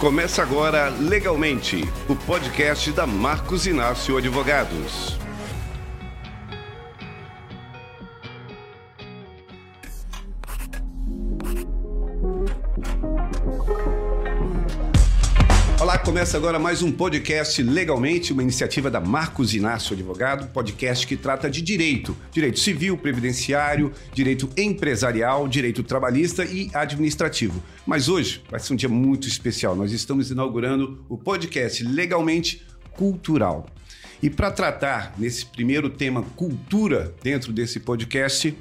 [0.00, 5.19] Começa agora Legalmente, o podcast da Marcos Inácio Advogados.
[16.20, 21.48] Começa agora mais um podcast Legalmente, uma iniciativa da Marcos Inácio Advogado, podcast que trata
[21.48, 27.62] de direito, direito civil, previdenciário, direito empresarial, direito trabalhista e administrativo.
[27.86, 29.74] Mas hoje vai ser um dia muito especial.
[29.74, 33.64] Nós estamos inaugurando o podcast Legalmente Cultural.
[34.22, 38.54] E para tratar nesse primeiro tema cultura dentro desse podcast,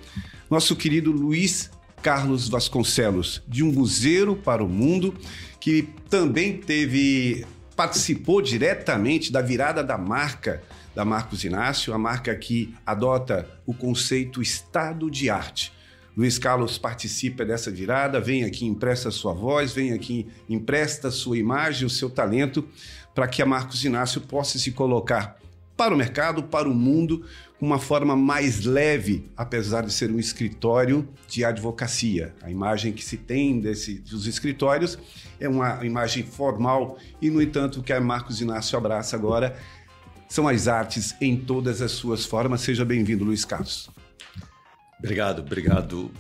[0.50, 1.70] nosso querido Luiz
[2.02, 5.14] Carlos Vasconcelos, de um buzeiro para o mundo,
[5.60, 7.46] que também teve
[7.76, 10.62] participou diretamente da virada da marca
[10.94, 15.72] da Marcos Inácio, a marca que adota o conceito Estado de Arte.
[16.18, 21.86] Luiz Carlos participa dessa virada, vem aqui, empresta sua voz, vem aqui, empresta sua imagem,
[21.86, 22.68] o seu talento,
[23.16, 25.38] para que a Marcos Inácio possa se colocar
[25.78, 27.26] para o mercado, para o mundo,
[27.62, 32.34] uma forma mais leve, apesar de ser um escritório de advocacia.
[32.42, 34.98] A imagem que se tem desse, dos escritórios
[35.40, 39.58] é uma imagem formal e, no entanto, o que a Marcos Inácio abraça agora
[40.30, 42.62] são as artes em todas as suas formas.
[42.62, 43.90] Seja bem-vindo, Luiz Carlos.
[44.98, 46.12] Obrigado, obrigado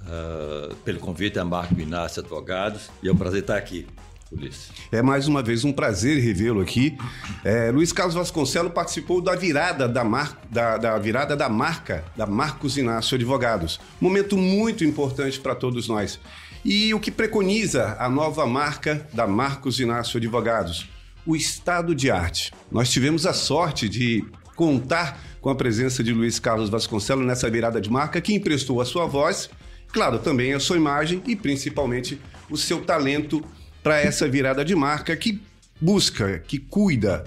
[0.00, 3.86] uh, pelo convite a Marco Inácio Advogados e é um prazer estar aqui.
[4.30, 4.70] Ulisses.
[4.92, 6.96] É mais uma vez um prazer revê-lo aqui.
[7.44, 10.40] É, Luiz Carlos Vasconcelos participou da virada da, mar...
[10.48, 13.80] da, da virada da marca da Marcos Inácio Advogados.
[14.00, 16.20] Momento muito importante para todos nós.
[16.64, 20.88] E o que preconiza a nova marca da Marcos Inácio Advogados?
[21.26, 22.52] O estado de arte.
[22.70, 27.80] Nós tivemos a sorte de contar com a presença de Luiz Carlos Vasconcelos nessa virada
[27.80, 29.50] de marca, que emprestou a sua voz,
[29.88, 33.42] claro, também a sua imagem e principalmente o seu talento
[33.82, 35.40] para essa virada de marca que
[35.80, 37.24] busca, que cuida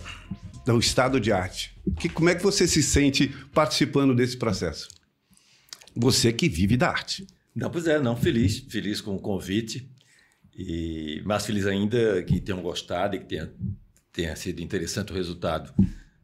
[0.66, 1.76] do estado de arte.
[2.00, 4.88] Que, como é que você se sente participando desse processo?
[5.96, 7.28] Você que vive da arte.
[7.56, 9.90] Não, pois é, não, feliz, feliz com o convite
[10.56, 13.52] e mais feliz ainda que tenham gostado e que tenha,
[14.12, 15.74] tenha sido interessante o resultado.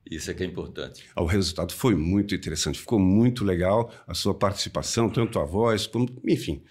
[0.10, 1.04] Isso é que é importante.
[1.16, 6.10] O resultado foi muito interessante, ficou muito legal a sua participação, tanto a voz como,
[6.26, 6.64] enfim,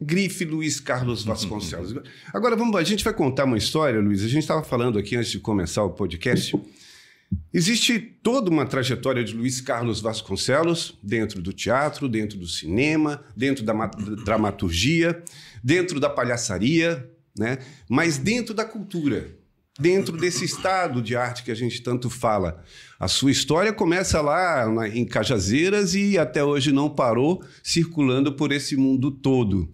[0.00, 1.94] Grife Luiz Carlos Vasconcelos.
[2.32, 4.22] Agora vamos, a gente vai contar uma história, Luiz.
[4.22, 6.54] A gente estava falando aqui antes de começar o podcast.
[7.52, 13.64] Existe toda uma trajetória de Luiz Carlos Vasconcelos dentro do teatro, dentro do cinema, dentro
[13.64, 13.72] da
[14.24, 15.22] dramaturgia,
[15.64, 17.58] dentro da palhaçaria, né?
[17.88, 19.34] mas dentro da cultura
[19.78, 22.62] dentro desse estado de arte que a gente tanto fala.
[22.98, 28.52] A sua história começa lá na, em Cajazeiras e até hoje não parou, circulando por
[28.52, 29.70] esse mundo todo.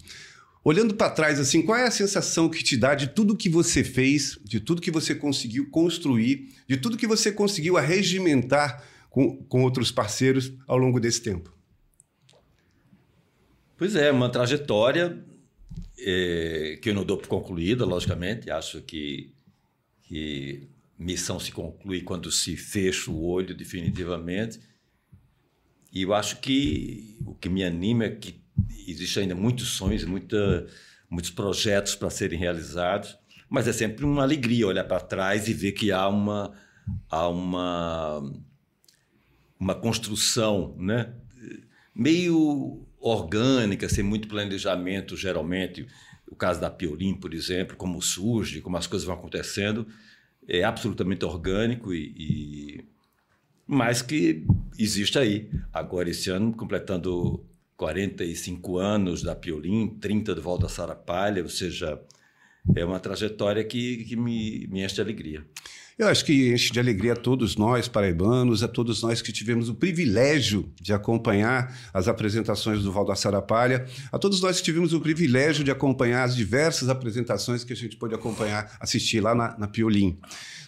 [0.64, 3.82] Olhando para trás, assim, qual é a sensação que te dá de tudo que você
[3.82, 9.62] fez, de tudo que você conseguiu construir, de tudo que você conseguiu arregimentar com, com
[9.62, 11.52] outros parceiros ao longo desse tempo?
[13.76, 15.18] Pois é, uma trajetória
[15.98, 18.50] é, que eu não dou por concluída, logicamente.
[18.50, 19.32] Acho que
[20.02, 20.68] que
[20.98, 24.60] missão se conclui quando se fecha o olho definitivamente.
[25.92, 28.41] E eu acho que o que me anima é que
[28.86, 30.66] existe ainda muitos sonhos, muita,
[31.10, 33.16] muitos projetos para serem realizados,
[33.48, 36.52] mas é sempre uma alegria olhar para trás e ver que há uma
[37.08, 38.32] há uma
[39.58, 41.14] uma construção, né?
[41.94, 45.86] Meio orgânica, sem muito planejamento, geralmente
[46.26, 49.86] o caso da Piolim, por exemplo, como surge, como as coisas vão acontecendo,
[50.48, 52.84] é absolutamente orgânico e, e
[54.06, 54.44] que
[54.78, 55.50] existe aí.
[55.72, 57.44] Agora, esse ano, completando
[57.76, 62.00] 45 anos da Piolim, 30 de volta a Sarapalha, ou seja,
[62.75, 65.47] é uma trajetória que, que me, me enche de alegria.
[65.98, 69.69] Eu acho que enche de alegria a todos nós, paraibanos, a todos nós que tivemos
[69.69, 75.00] o privilégio de acompanhar as apresentações do Valdo Sarapalha, a todos nós que tivemos o
[75.00, 79.69] privilégio de acompanhar as diversas apresentações que a gente pôde acompanhar, assistir lá na, na
[79.69, 80.19] Piolim.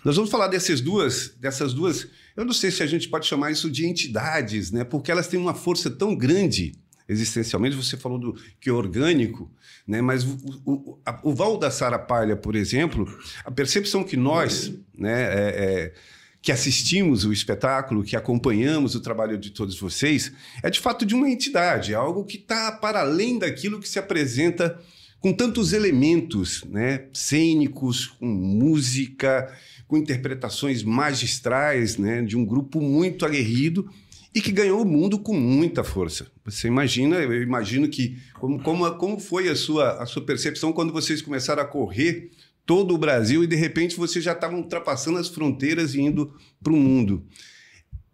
[0.05, 2.07] Nós vamos falar dessas duas, dessas duas,
[2.37, 4.85] eu não sei se a gente pode chamar isso de entidades, né?
[4.85, 6.75] Porque elas têm uma força tão grande
[7.09, 9.51] existencialmente, você falou do que é orgânico,
[9.87, 10.01] né?
[10.01, 13.07] mas o, o, a, o Val da Sara Palha, por exemplo,
[13.45, 15.95] a percepção que nós, né, é, é,
[16.41, 21.15] que assistimos o espetáculo, que acompanhamos o trabalho de todos vocês, é de fato de
[21.15, 24.79] uma entidade, é algo que está para além daquilo que se apresenta
[25.21, 29.51] com tantos elementos né, cênicos, com música,
[29.89, 33.89] com interpretações magistrais né, de um grupo muito aguerrido
[34.35, 36.27] e que ganhou o mundo com muita força.
[36.45, 40.93] Você imagina, eu imagino que como, como, como foi a sua, a sua percepção quando
[40.93, 42.33] vocês começaram a correr
[42.67, 46.73] todo o Brasil e de repente vocês já estavam ultrapassando as fronteiras e indo para
[46.73, 47.25] o mundo.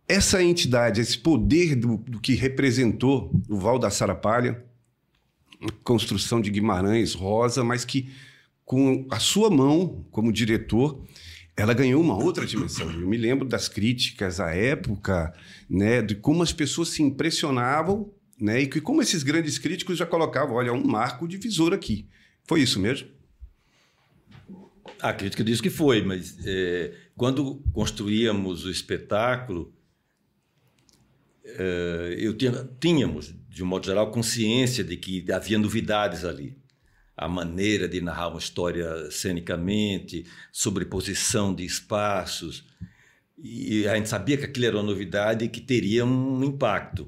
[0.06, 4.62] Essa entidade, esse poder do, do que representou o Val da Sarapalha,
[5.82, 8.10] construção de Guimarães Rosa, mas que
[8.64, 11.02] com a sua mão como diretor
[11.56, 12.90] ela ganhou uma outra dimensão.
[12.90, 15.32] Eu me lembro das críticas à época,
[15.68, 20.06] né, de como as pessoas se impressionavam, né, e que como esses grandes críticos já
[20.06, 22.08] colocavam, olha, um marco divisor aqui.
[22.46, 23.08] Foi isso mesmo?
[25.00, 29.72] A crítica diz que foi, mas é, quando construíamos o espetáculo,
[31.44, 36.59] é, eu tinha, tínhamos, de um modo geral, consciência de que havia novidades ali
[37.20, 42.64] a maneira de narrar uma história cenicamente, sobreposição de espaços.
[43.36, 47.06] E a gente sabia que aquilo era uma novidade e que teria um impacto.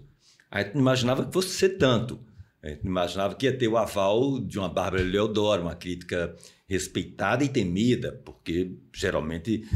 [0.50, 2.20] A gente não imaginava que fosse ser tanto.
[2.62, 6.36] A gente imaginava que ia ter o aval de uma Bárbara Leodoro, uma crítica
[6.68, 9.66] respeitada e temida, porque geralmente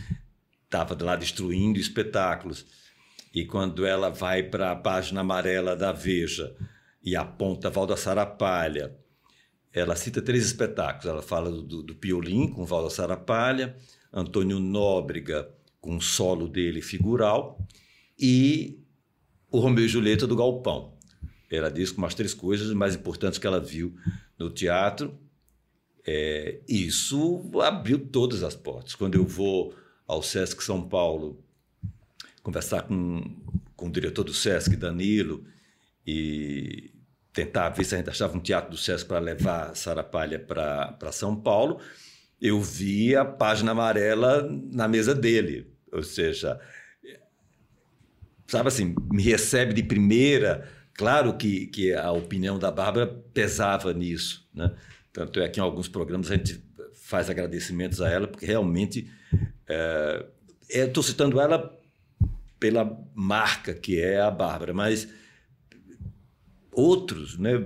[0.65, 2.67] estava lá destruindo espetáculos.
[3.35, 6.55] E quando ela vai para a página amarela da Veja
[7.03, 8.95] e aponta Valda Sarapalha,
[9.77, 11.05] ela cita três espetáculos.
[11.05, 13.77] Ela fala do, do Piolim, com Valda Sarapalha,
[14.11, 15.51] Antônio Nóbrega,
[15.83, 17.61] com o solo dele figural,
[18.19, 18.81] e
[19.51, 20.95] o Romeu e Julieta do Galpão.
[21.51, 23.95] Ela diz como as três coisas mais importantes que ela viu
[24.39, 25.15] no teatro.
[26.07, 28.95] É, isso abriu todas as portas.
[28.95, 29.75] Quando eu vou
[30.07, 31.45] ao Sesc São Paulo
[32.43, 33.23] conversar com,
[33.77, 35.45] com o diretor do Sesc, Danilo,
[36.07, 36.96] e
[37.37, 41.13] tentar ver se a gente achava um teatro do Sesc para levar Sara Palha para
[41.13, 41.79] São Paulo,
[42.41, 45.71] eu vi a página amarela na mesa dele.
[45.93, 46.59] Ou seja,
[48.47, 50.67] sabe assim, me recebe de primeira.
[50.95, 54.49] Claro que, que a opinião da Bárbara pesava nisso.
[54.55, 54.75] Né?
[55.13, 59.11] Tanto é que em alguns programas a gente faz agradecimentos a ela, porque realmente.
[59.69, 60.25] É,
[60.69, 61.79] Estou citando ela
[62.59, 65.07] pela marca que é a Bárbara, mas
[66.77, 67.65] outros né,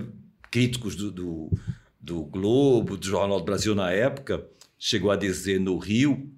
[0.49, 1.51] críticos do, do,
[1.99, 4.47] do, Globo, do Jornal do Brasil na época,
[4.79, 6.31] chegou a dizer no Rio,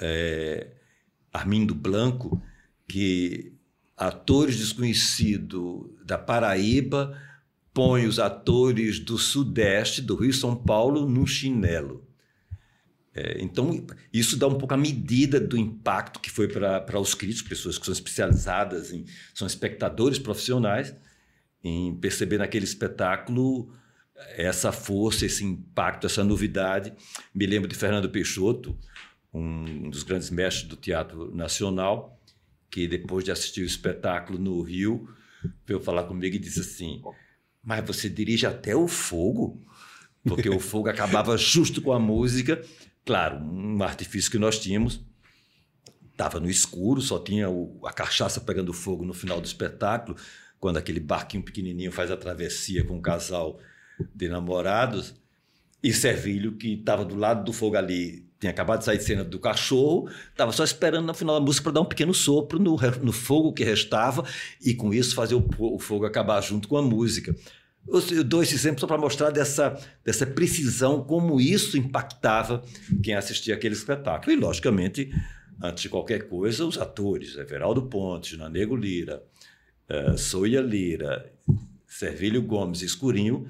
[0.00, 0.72] é,
[1.32, 2.40] Armindo Blanco,
[2.88, 3.52] que
[3.96, 7.20] atores desconhecidos da Paraíba
[7.72, 12.06] põem os atores do Sudeste, do Rio e São Paulo, no chinelo.
[13.12, 17.48] É, então, isso dá um pouco a medida do impacto que foi para os críticos,
[17.48, 20.94] pessoas que são especializadas, em, são espectadores profissionais,
[21.64, 23.72] em perceber naquele espetáculo
[24.36, 26.92] essa força, esse impacto, essa novidade.
[27.34, 28.78] Me lembro de Fernando Peixoto,
[29.32, 32.20] um dos grandes mestres do Teatro Nacional,
[32.70, 35.08] que depois de assistir o espetáculo no Rio,
[35.66, 37.02] veio falar comigo e disse assim:
[37.62, 39.60] Mas você dirige até o fogo?
[40.22, 42.62] Porque o fogo acabava justo com a música.
[43.04, 45.00] Claro, um artifício que nós tínhamos.
[46.12, 50.16] Estava no escuro, só tinha o, a cachaça pegando fogo no final do espetáculo
[50.64, 53.60] quando aquele barquinho pequenininho faz a travessia com um casal
[54.14, 55.14] de namorados,
[55.82, 59.22] e Servilho, que estava do lado do fogo ali, tinha acabado de sair de cena
[59.22, 62.78] do cachorro, estava só esperando no final da música para dar um pequeno sopro no,
[63.02, 64.24] no fogo que restava
[64.58, 67.36] e com isso fazer o, o fogo acabar junto com a música.
[67.86, 72.62] Eu dou esse exemplo só para mostrar dessa, dessa precisão, como isso impactava
[73.02, 74.32] quem assistia aquele espetáculo.
[74.32, 75.12] E, logicamente,
[75.62, 79.22] antes de qualquer coisa, os atores, Everaldo Pontes, Nanego Lira,
[80.16, 81.32] Soia Lira,
[81.86, 83.48] Servilho Gomes Escurinho,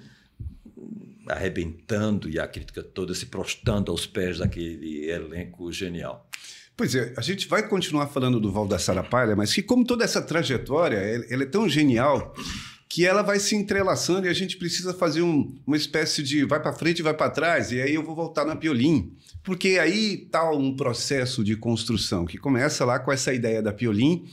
[1.29, 6.29] arrebentando e a crítica toda se prostando aos pés daquele elenco genial.
[6.77, 10.05] Pois é, a gente vai continuar falando do Val da Sarapalha, mas que como toda
[10.05, 12.35] essa trajetória, ela é tão genial
[12.89, 16.61] que ela vai se entrelaçando e a gente precisa fazer um, uma espécie de vai
[16.61, 19.17] para frente e vai para trás, e aí eu vou voltar na Piolim.
[19.43, 24.29] Porque aí está um processo de construção que começa lá com essa ideia da Piolim,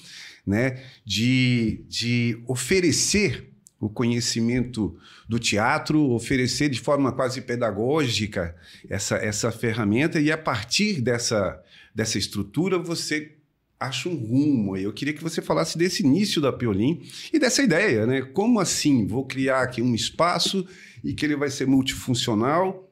[0.52, 4.96] né, de, de oferecer o conhecimento
[5.28, 8.56] do teatro, oferecer de forma quase pedagógica
[8.88, 11.60] essa, essa ferramenta, e a partir dessa,
[11.96, 13.38] dessa estrutura você
[13.80, 14.78] acha um rumo.
[14.78, 17.02] Eu queria que você falasse desse início da Piolim
[17.34, 18.22] e dessa ideia, né?
[18.22, 19.08] Como assim?
[19.08, 20.68] Vou criar aqui um espaço
[21.04, 22.91] e que ele vai ser multifuncional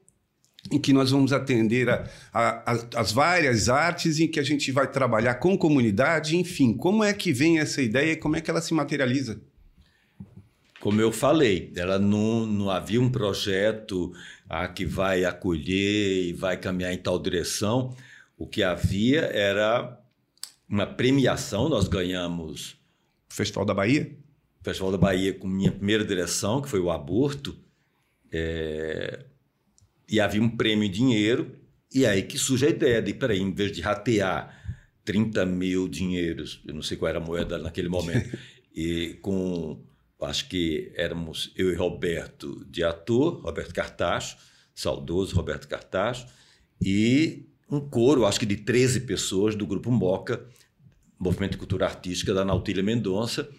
[0.71, 4.71] em que nós vamos atender a, a, a, as várias artes, em que a gente
[4.71, 8.49] vai trabalhar com comunidade, enfim, como é que vem essa ideia e como é que
[8.49, 9.41] ela se materializa?
[10.79, 14.13] Como eu falei, ela não, não havia um projeto
[14.47, 17.93] ah, que vai acolher e vai caminhar em tal direção.
[18.37, 19.99] O que havia era
[20.69, 22.79] uma premiação, nós ganhamos
[23.27, 24.11] Festival da Bahia?
[24.61, 27.57] Festival da Bahia com minha primeira direção, que foi o aborto.
[28.31, 29.25] É...
[30.09, 31.55] E havia um prêmio em dinheiro.
[31.93, 34.59] E aí que surge a ideia de, peraí, em vez de ratear
[35.09, 38.37] 30 mil dinheiros, eu não sei qual era a moeda naquele momento,
[38.75, 39.81] e com,
[40.21, 44.37] acho que éramos eu e Roberto de ator, Roberto Cartacho,
[44.73, 46.27] saudoso Roberto Cartacho,
[46.79, 50.45] e um coro, acho que de 13 pessoas do grupo Moca,
[51.17, 53.49] Movimento de Cultura Artística da Nautilha Mendonça,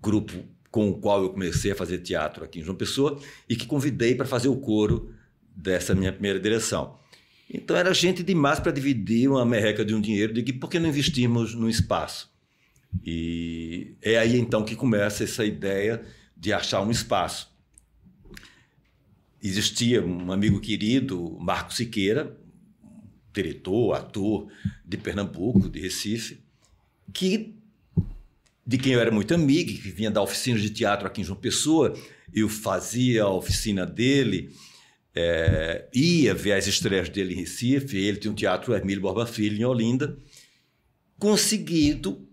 [0.00, 0.32] grupo
[0.70, 4.14] com o qual eu comecei a fazer teatro aqui em João Pessoa e que convidei
[4.14, 5.14] para fazer o coro
[5.58, 6.96] dessa minha primeira direção.
[7.52, 10.78] Então era gente demais para dividir uma merreca de um dinheiro de que por que
[10.78, 12.30] não investimos no espaço?
[13.04, 16.02] E é aí então que começa essa ideia
[16.36, 17.52] de achar um espaço.
[19.42, 22.36] Existia um amigo querido, Marco Siqueira,
[23.32, 24.48] diretor, ator
[24.84, 26.40] de Pernambuco, de Recife,
[27.12, 27.54] que
[28.66, 31.38] de quem eu era muito amigo, que vinha dar oficinas de teatro aqui em João
[31.38, 31.94] Pessoa,
[32.34, 34.50] eu fazia a oficina dele,
[35.20, 39.58] é, ia ver as estreias dele em Recife, ele tinha um teatro Hermílio Borba Filho
[39.58, 40.16] em Olinda,
[41.18, 42.24] conseguido,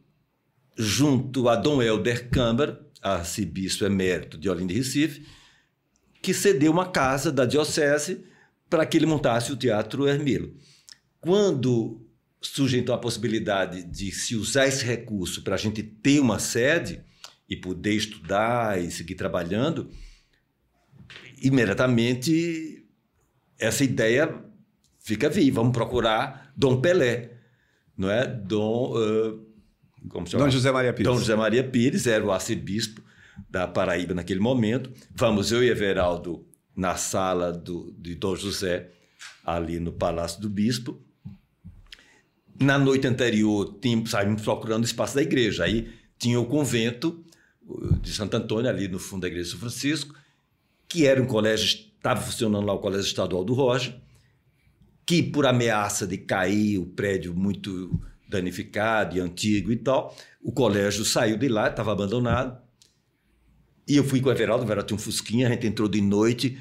[0.77, 5.25] junto a Dom Helder Câmara, arcebispo emérito de Olinda e Recife,
[6.21, 8.23] que cedeu uma casa da diocese
[8.69, 10.55] para que ele montasse o Teatro Hermílio.
[11.19, 12.07] Quando
[12.39, 17.01] surge então a possibilidade de se usar esse recurso para a gente ter uma sede
[17.49, 19.89] e poder estudar e seguir trabalhando,
[21.41, 22.85] imediatamente
[23.57, 24.43] essa ideia
[24.99, 25.61] fica viva.
[25.61, 27.31] Vamos procurar Dom Pelé,
[27.97, 28.27] não é?
[28.27, 29.45] Dom, uh,
[30.09, 31.11] como Dom José Maria Pires.
[31.11, 33.01] Dom José Maria Pires era o arcebispo
[33.49, 34.91] da Paraíba naquele momento.
[35.13, 38.91] Vamos eu e Everaldo na sala do, de Dom José,
[39.45, 41.05] ali no Palácio do Bispo,
[42.59, 45.65] na noite anterior, tínhamos, saímos procurando o espaço da igreja.
[45.65, 47.23] Aí tinha o convento
[48.01, 50.15] de Santo Antônio, ali no fundo da igreja de São Francisco,
[50.95, 51.65] que era um colégio,
[51.97, 54.01] estava funcionando lá o Colégio Estadual do Roja,
[55.05, 57.99] que por ameaça de cair o prédio muito
[58.29, 62.57] danificado e antigo e tal, o colégio saiu de lá, estava abandonado.
[63.85, 65.99] E eu fui com o Everaldo, o Everaldo tinha um fusquinha, a gente entrou de
[65.99, 66.57] noite,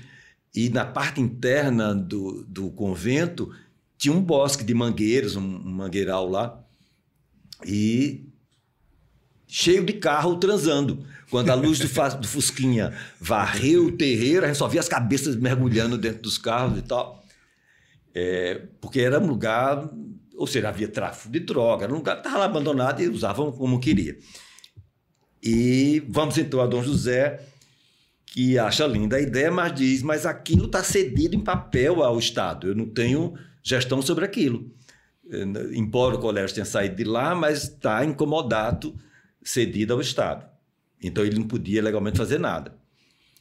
[0.52, 3.54] e na parte interna do, do convento
[3.96, 6.60] tinha um bosque de mangueiros, um, um mangueiral lá,
[7.64, 8.26] e
[9.56, 11.06] cheio de carro transando.
[11.30, 11.86] Quando a luz do,
[12.18, 16.76] do Fusquinha varreu o terreiro, a gente só via as cabeças mergulhando dentro dos carros
[16.76, 17.24] e tal.
[18.12, 19.88] É, porque era um lugar,
[20.34, 23.52] ou seja, havia tráfico de droga, era um lugar que estava lá abandonado e usavam
[23.52, 24.18] como queria.
[25.40, 27.40] E vamos então a Dom José,
[28.26, 32.66] que acha linda a ideia, mas diz: mas aquilo está cedido em papel ao Estado.
[32.66, 34.68] Eu não tenho gestão sobre aquilo.
[35.72, 38.98] Embora o colégio tenha saído de lá, mas está incomodado,
[39.44, 40.48] cedido ao Estado.
[41.02, 42.74] Então ele não podia legalmente fazer nada.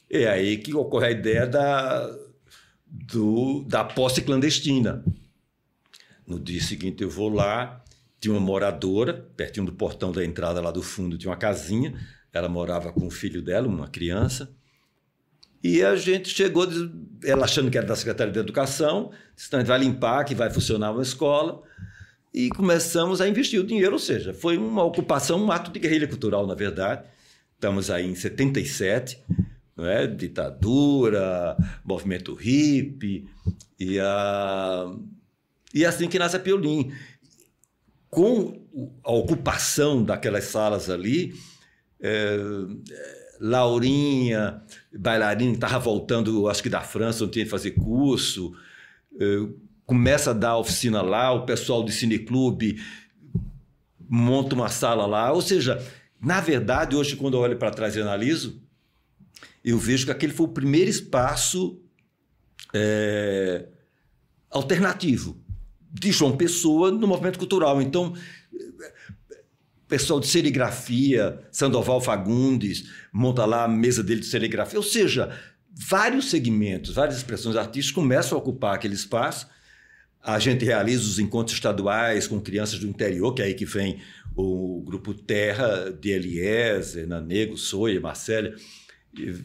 [0.09, 2.15] É aí que ocorre a ideia da,
[2.85, 5.03] do, da posse clandestina.
[6.27, 7.83] No dia seguinte eu vou lá,
[8.19, 11.93] tinha uma moradora, pertinho do portão da entrada lá do fundo, tinha uma casinha,
[12.31, 14.53] ela morava com o filho dela, uma criança,
[15.63, 16.67] e a gente chegou,
[17.23, 20.91] ela achando que era da Secretaria de Educação, disse, então vai limpar, que vai funcionar
[20.91, 21.63] uma escola.
[22.33, 26.07] E começamos a investir o dinheiro, ou seja, foi uma ocupação, um ato de guerrilha
[26.07, 27.03] cultural, na verdade.
[27.53, 29.19] Estamos aí em 77,
[29.77, 30.07] não é?
[30.07, 33.27] ditadura, movimento hippie,
[33.79, 34.91] e, a...
[35.73, 36.91] e é assim que nasce a Piolim.
[38.09, 38.61] Com
[39.03, 41.33] a ocupação daquelas salas ali,
[41.99, 42.37] é
[43.39, 44.61] Laurinha,
[44.97, 48.53] bailarina, estava voltando, acho que da França, onde tinha que fazer curso,
[49.19, 49.49] eh,
[49.85, 52.81] começa a dar oficina lá, o pessoal do cineclube
[54.09, 55.31] monta uma sala lá.
[55.31, 55.83] Ou seja,
[56.21, 58.61] na verdade, hoje, quando eu olho para trás e analiso,
[59.63, 61.81] eu vejo que aquele foi o primeiro espaço
[62.73, 63.67] é,
[64.49, 65.37] alternativo
[65.91, 67.81] de João Pessoa no movimento cultural.
[67.81, 68.13] Então,
[69.87, 74.79] pessoal de serigrafia, Sandoval Fagundes, monta lá a mesa dele de serigrafia.
[74.79, 75.37] Ou seja,
[75.71, 79.47] vários segmentos, várias expressões artísticas começam a ocupar aquele espaço.
[80.23, 83.99] A gente realiza os encontros estaduais com crianças do interior, que é aí que vem
[84.35, 88.55] o grupo Terra, de Eliezer, Nanego, Soia, Marcélia,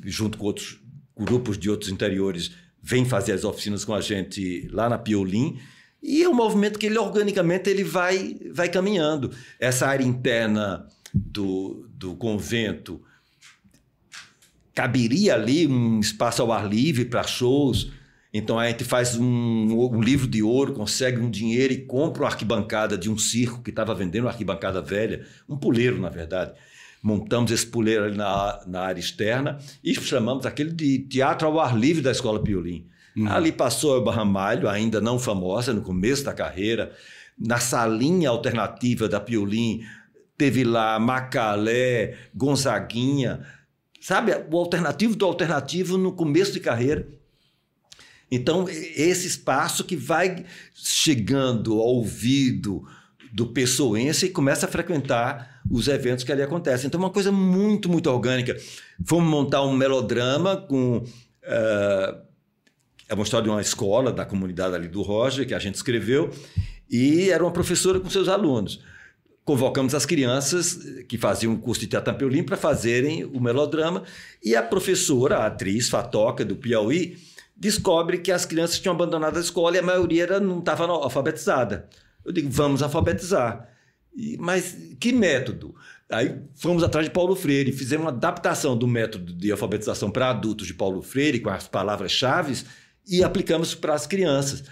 [0.04, 0.78] junto com outros
[1.16, 5.58] grupos de outros interiores, vem fazer as oficinas com a gente lá na Piolim.
[6.02, 9.32] E é um movimento que ele organicamente ele vai, vai caminhando.
[9.58, 13.02] Essa área interna do, do convento
[14.72, 17.90] caberia ali um espaço ao ar livre para shows.
[18.32, 22.28] Então a gente faz um, um, livro de ouro, consegue um dinheiro e compra uma
[22.28, 26.52] arquibancada de um circo que estava vendendo uma arquibancada velha, um puleiro, na verdade.
[27.02, 31.76] montamos esse puleiro ali na, na área externa e chamamos aquele de teatro ao ar
[31.76, 32.86] livre da Escola Piolim.
[33.16, 33.28] Uhum.
[33.28, 36.92] Ali passou a Barramalho, ainda não famosa, no começo da carreira,
[37.38, 39.82] na salinha alternativa da Piolim,
[40.36, 43.40] teve lá Macalé, Gonzaguinha,
[44.00, 44.32] sabe?
[44.50, 47.08] O alternativo do alternativo no começo de carreira.
[48.30, 50.44] Então, esse espaço que vai
[50.74, 52.84] chegando ao ouvido
[53.32, 56.86] do pessoense e começa a frequentar os eventos que ali acontecem.
[56.86, 58.56] Então, é uma coisa muito, muito orgânica.
[59.04, 60.98] Fomos montar um melodrama com.
[60.98, 62.28] Uh,
[63.08, 66.30] é uma história de uma escola da comunidade ali do Roger, que a gente escreveu,
[66.90, 68.82] e era uma professora com seus alunos.
[69.44, 74.02] Convocamos as crianças que faziam o curso de teatro Piolim para fazerem o melodrama,
[74.44, 77.16] e a professora, a atriz Fatoca, do Piauí,
[77.58, 81.88] descobre que as crianças tinham abandonado a escola e a maioria era, não estava alfabetizada.
[82.24, 83.68] Eu digo, vamos alfabetizar.
[84.16, 85.74] E, mas que método?
[86.10, 90.66] Aí fomos atrás de Paulo Freire, fizemos uma adaptação do método de alfabetização para adultos
[90.66, 92.62] de Paulo Freire, com as palavras-chave,
[93.06, 94.64] e aplicamos para as crianças.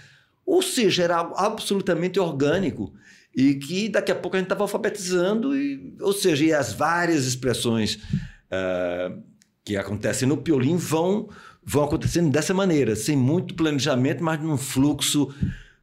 [0.45, 2.93] Ou seja, era algo absolutamente orgânico
[3.35, 7.95] e que daqui a pouco a gente estava alfabetizando, e, ou seja, as várias expressões
[7.95, 9.21] uh,
[9.63, 11.29] que acontecem no piolim vão
[11.69, 15.35] vão acontecendo dessa maneira, sem muito planejamento, mas num fluxo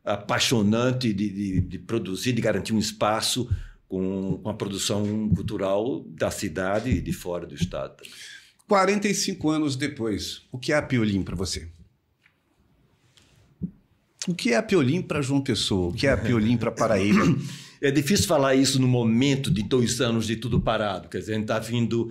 [0.02, 3.50] apaixonante de, de, de produzir, de garantir um espaço
[3.86, 8.02] com, com a produção cultural da cidade e de fora do estado.
[8.66, 11.68] 45 anos depois, o que é a Piolim para você?
[14.26, 15.90] O que é a Piolim para João Pessoa?
[15.90, 17.20] O que é a Piolim para Paraíba?
[17.82, 21.10] É difícil falar isso no momento de dois anos de tudo parado.
[21.10, 22.08] Quer dizer, a gente está vindo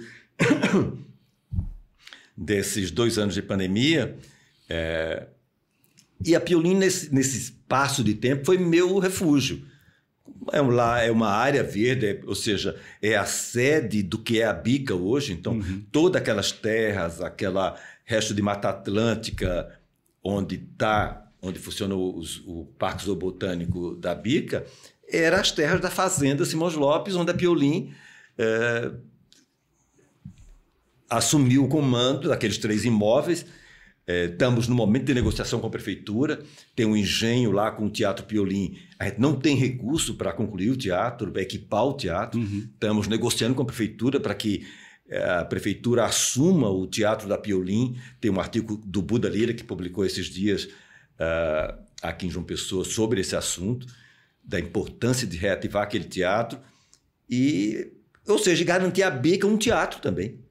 [2.36, 4.18] desses dois anos de pandemia.
[4.70, 5.28] É,
[6.26, 9.66] e a Piolim, nesse, nesse espaço de tempo, foi meu refúgio.
[10.52, 14.46] É, lá, é uma área verde, é, ou seja, é a sede do que é
[14.46, 15.34] a Bica hoje.
[15.34, 15.84] Então, uhum.
[15.92, 19.80] todas aquelas terras, aquela resto de Mata Atlântica,
[20.24, 24.66] onde está onde funciona o, o Parque Zoobotânico da Bica,
[25.12, 27.94] eram as terras da Fazenda Simões Lopes, onde a Piolim
[28.38, 28.92] é,
[31.18, 33.46] assumiu o comando daqueles três imóveis.
[34.06, 36.44] É, estamos no momento de negociação com a prefeitura,
[36.76, 38.78] tem um engenho lá com o Teatro Piolim.
[39.00, 42.40] A gente não tem recurso para concluir o teatro, para equipar o teatro.
[42.40, 42.68] Uhum.
[42.74, 44.66] Estamos negociando com a prefeitura para que
[45.08, 47.96] é, a prefeitura assuma o Teatro da Piolim.
[48.20, 52.84] Tem um artigo do Buda Lira que publicou esses dias uh, aqui em João Pessoa
[52.84, 53.88] sobre esse assunto,
[54.44, 56.60] da importância de reativar aquele teatro.
[57.30, 57.92] e
[58.28, 60.43] Ou seja, garantir a beca um teatro também.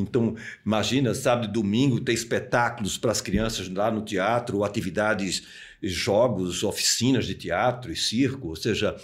[0.00, 0.34] Então,
[0.64, 5.42] imagina, sábado e domingo ter espetáculos para as crianças lá no teatro, ou atividades,
[5.82, 8.96] jogos, oficinas de teatro e circo, ou seja,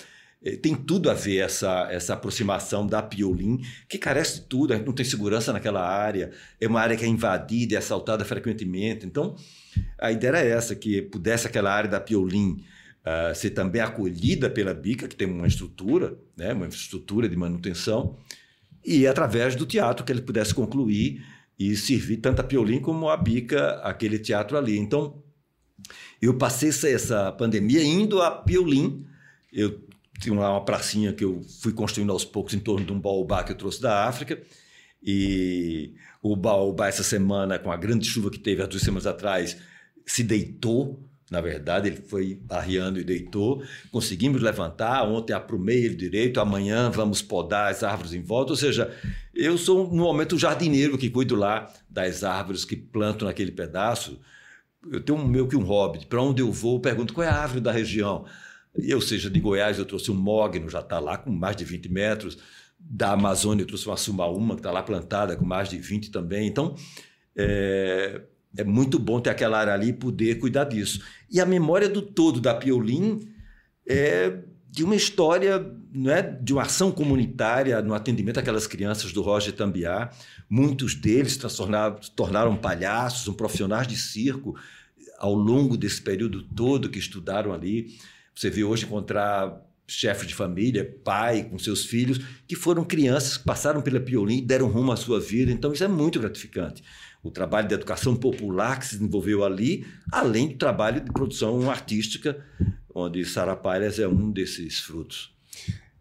[0.44, 4.76] eh, tem tudo a ver essa, essa aproximação da Piolim, que carece de tudo, a
[4.76, 6.30] gente não tem segurança naquela área,
[6.60, 9.06] é uma área que é invadida e assaltada frequentemente.
[9.06, 9.36] Então,
[9.98, 12.64] a ideia era essa, que pudesse aquela área da Piolim
[13.06, 18.16] uh, ser também acolhida pela Bica, que tem uma estrutura, né, uma estrutura de manutenção,
[18.86, 21.24] e através do teatro que ele pudesse concluir
[21.58, 24.78] e servir tanto a Piolim como a Bica, aquele teatro ali.
[24.78, 25.22] Então,
[26.20, 29.04] eu passei essa pandemia indo a Piolim.
[29.52, 29.80] Eu
[30.20, 33.42] tinha lá uma pracinha que eu fui construindo aos poucos em torno de um baobá
[33.42, 34.40] que eu trouxe da África.
[35.02, 39.56] E o baobá, essa semana, com a grande chuva que teve há duas semanas atrás,
[40.06, 43.62] se deitou na verdade, ele foi arriando e deitou.
[43.90, 45.02] Conseguimos levantar.
[45.02, 46.38] Ontem aprumei ele direito.
[46.38, 48.52] Amanhã vamos podar as árvores em volta.
[48.52, 48.94] Ou seja,
[49.34, 54.20] eu sou, no momento, o jardineiro que cuido lá das árvores que planto naquele pedaço.
[54.88, 56.06] Eu tenho um, meio que um hobby.
[56.06, 58.24] Para onde eu vou, eu pergunto qual é a árvore da região.
[58.78, 61.64] E, ou seja, de Goiás eu trouxe um mogno, já está lá com mais de
[61.64, 62.38] 20 metros.
[62.78, 66.46] Da Amazônia eu trouxe uma sumaúma, que está lá plantada com mais de 20 também.
[66.46, 66.76] Então,
[67.34, 68.20] é,
[68.56, 71.02] é muito bom ter aquela área ali e poder cuidar disso.
[71.30, 73.28] E a memória do todo da Piolim
[73.86, 74.38] é
[74.70, 79.54] de uma história, não é, de uma ação comunitária no atendimento àquelas crianças do Roger
[79.54, 80.10] Tambiá.
[80.50, 84.54] Muitos deles transformaram, tornaram palhaços, um profissionais de circo
[85.18, 87.96] ao longo desse período todo que estudaram ali.
[88.34, 93.44] Você vê hoje encontrar chefes de família, pai com seus filhos, que foram crianças que
[93.44, 95.50] passaram pela Piolim e deram rumo à sua vida.
[95.50, 96.82] Então, isso é muito gratificante
[97.26, 102.38] o trabalho de educação popular que se desenvolveu ali, além do trabalho de produção artística,
[102.94, 105.34] onde Sara Pairas é um desses frutos.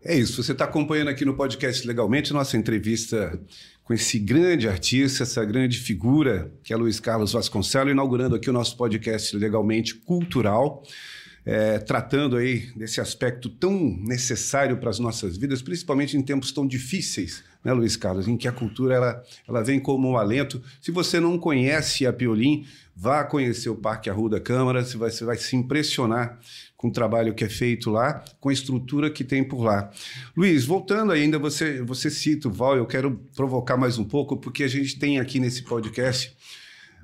[0.04, 3.40] É isso, você está acompanhando aqui no podcast Legalmente nossa entrevista
[3.84, 8.54] com esse grande artista, essa grande figura que é Luiz Carlos Vasconcelos, inaugurando aqui o
[8.54, 10.84] nosso podcast Legalmente Cultural.
[11.46, 16.66] É, tratando aí desse aspecto tão necessário para as nossas vidas, principalmente em tempos tão
[16.66, 20.62] difíceis, né, Luiz Carlos, em que a cultura ela, ela vem como um alento.
[20.82, 25.24] Se você não conhece a Piolim, vá conhecer o Parque Arruda Câmara, você vai, você
[25.24, 26.40] vai se impressionar
[26.76, 29.92] com o trabalho que é feito lá, com a estrutura que tem por lá.
[30.36, 34.64] Luiz, voltando ainda, você, você cita o Val, eu quero provocar mais um pouco, porque
[34.64, 36.36] a gente tem aqui nesse podcast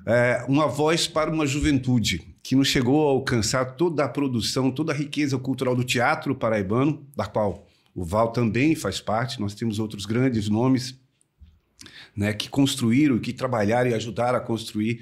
[0.06, 4.92] é, uma voz para uma juventude que não chegou a alcançar toda a produção, toda
[4.92, 9.40] a riqueza cultural do teatro paraibano, da qual o Val também faz parte.
[9.40, 10.98] Nós temos outros grandes nomes
[12.16, 15.00] né, que construíram, que trabalharam e ajudaram a construir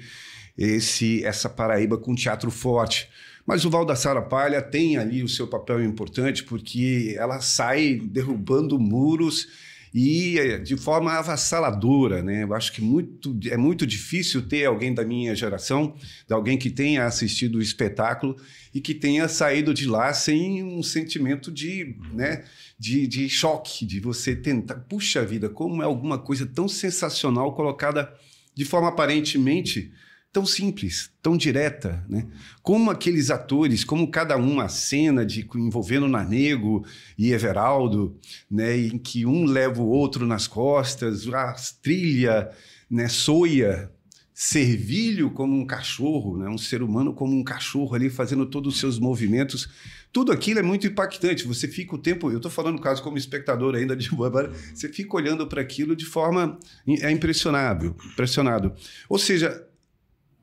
[0.57, 3.09] esse essa Paraíba com teatro forte.
[3.45, 7.95] Mas o Val da Sara Palha tem ali o seu papel importante porque ela sai
[7.95, 9.47] derrubando muros
[9.93, 12.43] e eh, de forma avassaladora, né?
[12.43, 15.95] Eu acho que muito, é muito difícil ter alguém da minha geração,
[16.27, 18.37] de alguém que tenha assistido o espetáculo
[18.73, 22.45] e que tenha saído de lá sem um sentimento de, né,
[22.79, 28.13] de, de choque, de você tentar, puxa vida, como é alguma coisa tão sensacional colocada
[28.55, 29.91] de forma aparentemente
[30.31, 32.25] tão simples, tão direta, né?
[32.61, 36.85] Como aqueles atores, como cada um a cena de envolvendo Nanego
[37.17, 38.17] e Everaldo,
[38.49, 42.49] né, em que um leva o outro nas costas, a trilha,
[42.89, 43.91] né, soia,
[44.33, 48.79] servilho como um cachorro, né, um ser humano como um cachorro ali fazendo todos os
[48.79, 49.69] seus movimentos.
[50.13, 51.45] Tudo aquilo é muito impactante.
[51.45, 54.87] Você fica o tempo, eu estou falando no caso como espectador ainda de boa, você
[54.87, 58.73] fica olhando para aquilo de forma é impressionável, impressionado.
[59.09, 59.67] Ou seja,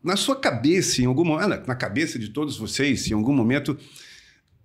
[0.03, 3.77] na sua cabeça, em algum momento, na cabeça de todos vocês, em algum momento,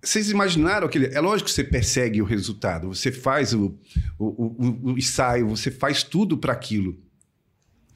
[0.02, 1.06] vocês imaginaram aquele.
[1.06, 3.76] É lógico que você persegue o resultado, você faz o,
[4.18, 6.98] o, o, o ensaio, você faz tudo para aquilo.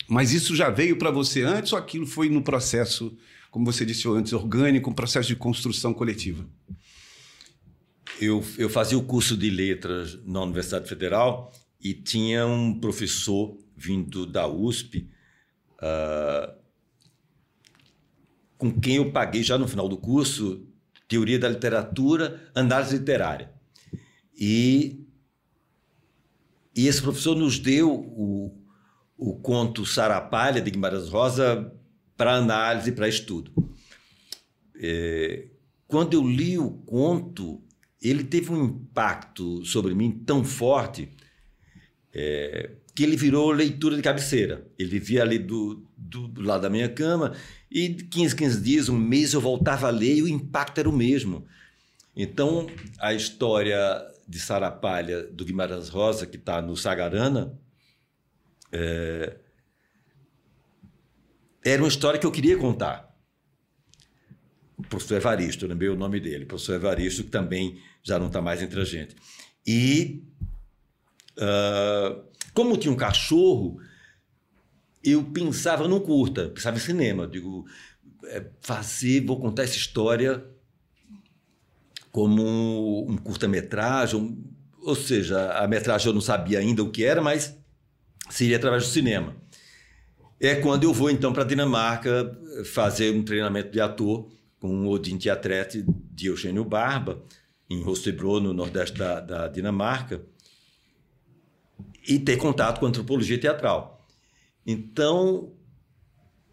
[0.08, 3.14] Mas isso já veio para você antes ou aquilo foi no processo,
[3.50, 6.46] como você disse antes, orgânico, um processo de construção coletiva?
[8.20, 14.26] Eu, eu fazia o curso de letras na Universidade Federal e tinha um professor vindo
[14.26, 15.06] da USP.
[15.78, 16.54] Uh, ah,
[18.58, 20.66] com quem eu paguei já no final do curso
[21.06, 23.50] Teoria da Literatura, Análise Literária.
[24.38, 25.06] E,
[26.76, 28.54] e esse professor nos deu o,
[29.16, 31.72] o conto Sarapalha, de Guimarães Rosa,
[32.14, 33.52] para análise, para estudo.
[34.76, 35.46] É,
[35.86, 37.62] quando eu li o conto,
[38.02, 41.08] ele teve um impacto sobre mim tão forte
[42.12, 44.68] é, que ele virou leitura de cabeceira.
[44.78, 47.34] Ele vivia ali do, do, do, lado da minha cama
[47.70, 50.92] e 15, 15 dias, um mês eu voltava a ler e o impacto era o
[50.92, 51.46] mesmo.
[52.16, 52.66] Então,
[52.98, 53.78] a história
[54.26, 57.58] de Sarapalha do Guimarães Rosa, que está no Sagarana,
[58.72, 59.36] é,
[61.64, 63.08] era uma história que eu queria contar.
[64.76, 68.28] O professor Evaristo, eu lembrei o nome dele, o professor Evaristo, que também já não
[68.28, 69.16] está mais entre a gente.
[69.66, 70.24] E
[71.36, 73.80] uh, como tinha um cachorro,
[75.10, 77.26] eu pensava no curta, pensava em cinema.
[77.26, 77.66] Digo,
[78.24, 80.44] é, fazer, vou contar essa história
[82.10, 84.38] como um curta-metragem,
[84.82, 87.56] ou seja, a metragem eu não sabia ainda o que era, mas
[88.30, 89.36] seria através do cinema.
[90.40, 94.28] É quando eu vou então para a Dinamarca fazer um treinamento de ator
[94.60, 97.22] com o Odin Teatrete de Eugênio Barba,
[97.68, 100.22] em Rostebro, no nordeste da, da Dinamarca
[102.08, 103.97] e ter contato com antropologia teatral.
[104.66, 105.52] Então,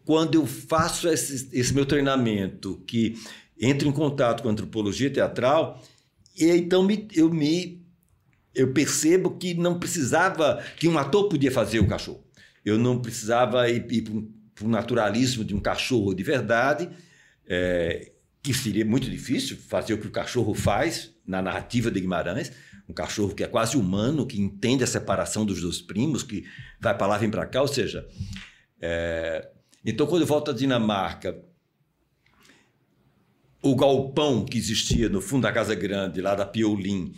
[0.06, 3.16] quando eu faço esse, esse meu treinamento, que
[3.60, 5.82] entro em contato com antropologia teatral,
[6.38, 7.86] e então me, eu me
[8.54, 12.24] eu percebo que não precisava que um ator podia fazer o cachorro.
[12.64, 16.90] Eu não precisava ir, ir para o naturalismo de um cachorro de verdade,
[17.46, 22.52] é, que seria muito difícil fazer o que o cachorro faz na narrativa de Guimarães
[22.88, 26.46] um cachorro que é quase humano, que entende a separação dos dois primos, que
[26.80, 28.08] vai para lá, vem para cá, ou seja,
[28.80, 29.50] é...
[29.84, 31.38] então quando eu volto à Dinamarca,
[33.62, 37.14] o galpão que existia no fundo da Casa Grande, lá da Piolim,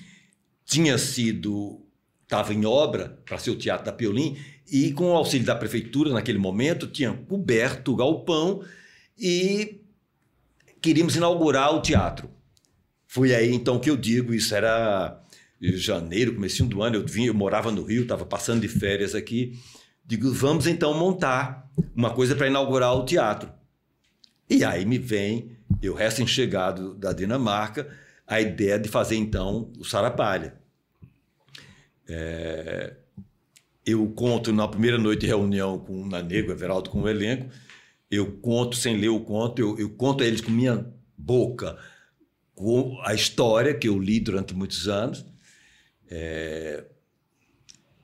[0.65, 1.83] tinha sido
[2.23, 4.37] estava em obra para ser o teatro da Piolim
[4.69, 8.61] e com o auxílio da prefeitura naquele momento tinha coberto o galpão
[9.17, 9.81] e
[10.81, 12.29] queríamos inaugurar o teatro.
[13.07, 15.21] Foi aí então que eu digo, isso era
[15.61, 19.59] janeiro, comecinho do ano, eu vim, eu morava no Rio, estava passando de férias aqui.
[20.05, 23.51] Digo, vamos então montar uma coisa para inaugurar o teatro.
[24.49, 27.87] E aí me vem, eu recém-chegado da Dinamarca,
[28.25, 30.55] a ideia de fazer então o Sarapalha.
[32.07, 32.95] É,
[33.85, 37.49] eu conto na primeira noite de reunião com o Nanego, Everaldo, com o elenco,
[38.09, 40.85] eu conto sem ler o conto, eu, eu conto a eles com minha
[41.17, 41.77] boca
[42.57, 45.23] com a história que eu li durante muitos anos.
[46.09, 46.83] É...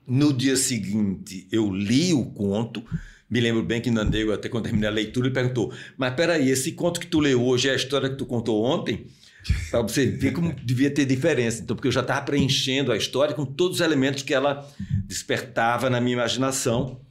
[0.05, 2.83] No dia seguinte, eu li o conto.
[3.29, 6.73] Me lembro bem que Nandego, até quando terminei a leitura, ele perguntou: Mas peraí, esse
[6.73, 9.07] conto que tu leu hoje é a história que tu contou ontem?
[9.71, 11.61] Para você ver como devia ter diferença.
[11.61, 14.69] Então, porque eu já estava preenchendo a história com todos os elementos que ela
[15.05, 17.01] despertava na minha imaginação.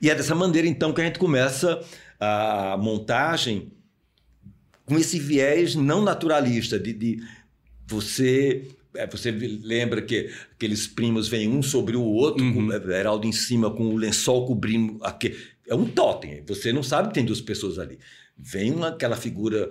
[0.00, 1.80] E é dessa maneira, então, que a gente começa
[2.18, 3.72] a montagem
[4.84, 7.22] com esse viés não naturalista de, de
[7.86, 8.68] você
[9.10, 12.54] você lembra que aqueles primos vêm um sobre o outro, uhum.
[12.54, 15.36] com o Heraldo em cima com o lençol cobrindo aqui.
[15.68, 16.42] É um totem.
[16.46, 17.98] Você não sabe que tem duas pessoas ali.
[18.38, 19.70] Vem uma, aquela figura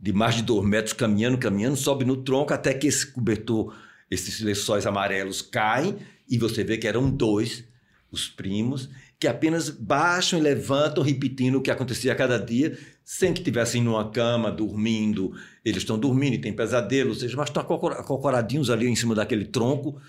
[0.00, 3.76] de mais de dois metros caminhando, caminhando, sobe no tronco até que esse cobertor,
[4.10, 5.96] esses lençóis amarelos caem
[6.28, 7.64] e você vê que eram dois,
[8.10, 8.88] os primos,
[9.20, 13.82] que apenas baixam e levantam, repetindo o que acontecia a cada dia, sem que estivessem
[13.82, 15.32] numa cama, dormindo.
[15.62, 19.44] Eles estão dormindo e têm pesadelo, ou seja, mas estão acocoradinhos ali em cima daquele
[19.44, 20.00] tronco.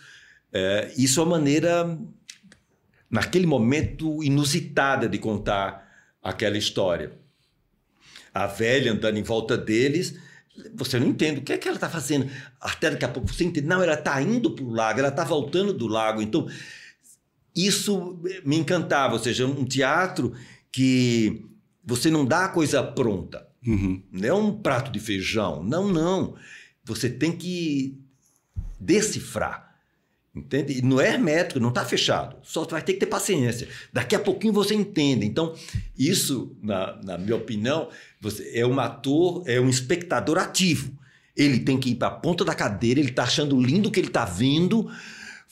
[0.54, 1.98] É, isso é uma maneira,
[3.10, 5.88] naquele momento, inusitada de contar
[6.24, 7.20] aquela história
[8.34, 10.18] a velha andando em volta deles.
[10.76, 12.30] Você não entende o que é que ela está fazendo.
[12.60, 13.68] Até daqui a pouco você entende.
[13.68, 16.22] Não, ela está indo para o lago, ela está voltando do lago.
[16.22, 16.48] Então,
[17.56, 19.14] isso me encantava.
[19.14, 20.34] Ou seja, um teatro
[20.72, 21.46] que
[21.84, 23.48] você não dá a coisa pronta.
[23.66, 24.02] Uhum.
[24.12, 25.64] Não é um prato de feijão.
[25.64, 26.36] Não, não.
[26.84, 27.98] Você tem que
[28.80, 29.72] decifrar.
[30.34, 30.78] Entende?
[30.78, 32.38] E não é hermético, não está fechado.
[32.42, 33.68] Só vai ter que ter paciência.
[33.92, 35.26] Daqui a pouquinho você entende.
[35.26, 35.54] Então,
[35.98, 37.90] isso, na, na minha opinião,
[38.22, 40.98] você é um ator, é um espectador ativo.
[41.36, 44.00] Ele tem que ir para a ponta da cadeira, ele está achando lindo o que
[44.00, 44.90] ele está vendo,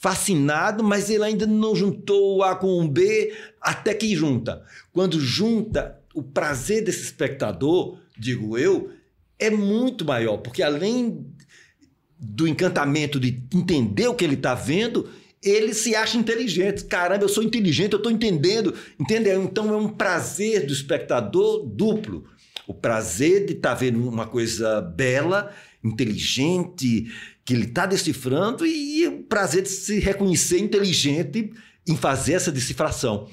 [0.00, 4.64] fascinado, mas ele ainda não juntou o A com o B até que junta.
[4.92, 8.90] Quando junta, o prazer desse espectador, digo eu,
[9.38, 11.26] é muito maior, porque além
[12.18, 15.06] do encantamento de entender o que ele está vendo,
[15.42, 16.84] ele se acha inteligente.
[16.84, 18.74] Caramba, eu sou inteligente, eu estou entendendo.
[18.98, 19.42] Entendeu?
[19.42, 22.24] Então é um prazer do espectador duplo.
[22.66, 27.06] O prazer de estar tá vendo uma coisa bela, inteligente,
[27.50, 31.52] que ele está decifrando, e o prazer de se reconhecer inteligente
[31.84, 33.28] em fazer essa decifração.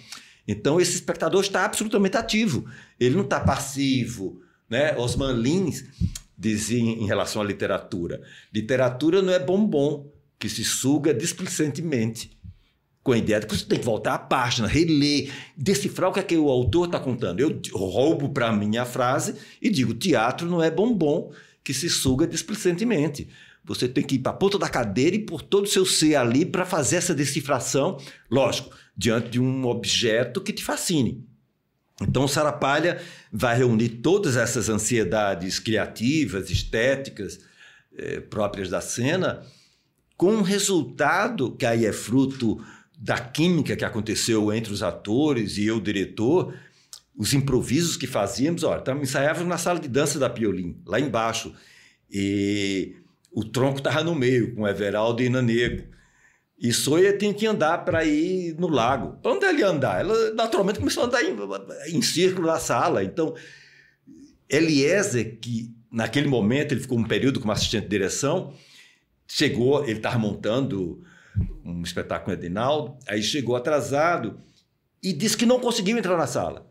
[0.48, 2.66] Então esse espectador está absolutamente ativo.
[3.00, 4.42] Ele não está passivo.
[4.68, 4.98] Né?
[4.98, 5.84] Osman Lins
[6.36, 8.20] dizia em relação à literatura.
[8.52, 12.36] Literatura não é bombom que se suga displicentemente
[13.04, 16.20] com a ideia de que você tem que voltar à página, reler, decifrar o que
[16.22, 17.40] é que o autor está contando.
[17.40, 21.32] Eu roubo para mim a frase e digo: teatro não é bombom
[21.64, 23.30] que se suga displicentemente.
[23.68, 26.16] Você tem que ir para a ponta da cadeira e por todo o seu ser
[26.16, 27.98] ali para fazer essa decifração,
[28.32, 31.24] lógico, diante de um objeto que te fascine.
[32.02, 33.02] Então, o Sarapalha
[33.32, 37.40] vai reunir todas essas ansiedades criativas, estéticas,
[37.98, 39.42] eh, próprias da cena,
[40.16, 42.64] com um resultado que aí é fruto
[42.98, 46.54] da química que aconteceu entre os atores e eu, diretor,
[47.16, 48.64] os improvisos que fazíamos.
[48.64, 51.54] Olha, ensaiávamos na sala de dança da Piolim, lá embaixo,
[52.10, 52.96] e
[53.32, 55.84] o tronco estava no meio, com Everaldo e Nanego.
[56.60, 59.18] E Soia tinha que andar para ir no lago.
[59.22, 60.00] Para onde ia andar?
[60.02, 61.36] Ela naturalmente começou a andar em,
[61.96, 63.04] em círculo na sala.
[63.04, 63.36] Então,
[64.50, 68.54] Eliezer, que naquele momento ele ficou um período como assistente de direção,
[69.28, 71.04] chegou, ele estava montando
[71.64, 74.40] um espetáculo com Edinaldo, aí chegou atrasado
[75.02, 76.66] e disse que não conseguiu entrar na sala.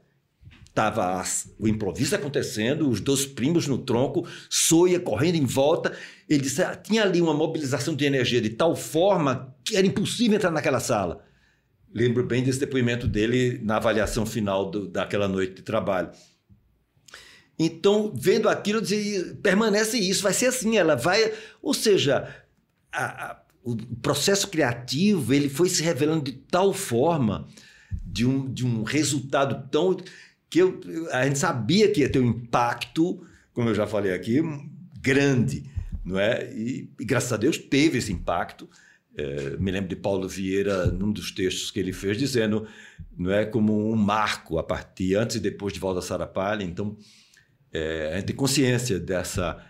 [0.76, 1.24] Estava
[1.58, 5.96] o improviso acontecendo, os dois primos no tronco, Soia correndo em volta.
[6.28, 10.36] Ele disse ah, tinha ali uma mobilização de energia de tal forma que era impossível
[10.36, 11.24] entrar naquela sala.
[11.94, 16.10] Lembro bem desse depoimento dele na avaliação final do, daquela noite de trabalho.
[17.58, 21.32] Então, vendo aquilo, eu dizia, permanece isso, vai ser assim, ela vai.
[21.62, 22.28] Ou seja,
[22.92, 27.48] a, a, o processo criativo ele foi se revelando de tal forma,
[28.04, 29.96] de um, de um resultado tão
[30.56, 30.80] que eu,
[31.12, 34.40] a gente sabia que ia ter um impacto, como eu já falei aqui,
[35.00, 35.64] grande,
[36.02, 36.50] não é?
[36.54, 38.68] E, e graças a Deus teve esse impacto.
[39.14, 42.66] É, me lembro de Paulo Vieira, num dos textos que ele fez, dizendo,
[43.16, 46.64] não é como um marco a partir antes e depois de Valda Sarapalha.
[46.64, 46.96] Então,
[47.72, 49.62] é, a gente tem consciência dessa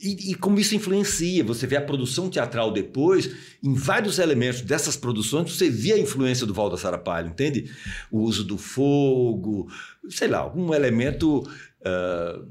[0.00, 3.30] e, e, como isso influencia, você vê a produção teatral depois,
[3.62, 7.70] em vários elementos dessas produções, você vê a influência do Valda Sarapalho, entende?
[8.10, 9.70] O uso do fogo,
[10.08, 11.40] sei lá, algum elemento.
[11.80, 12.48] Uh,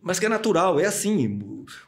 [0.00, 1.38] mas que é natural, é assim.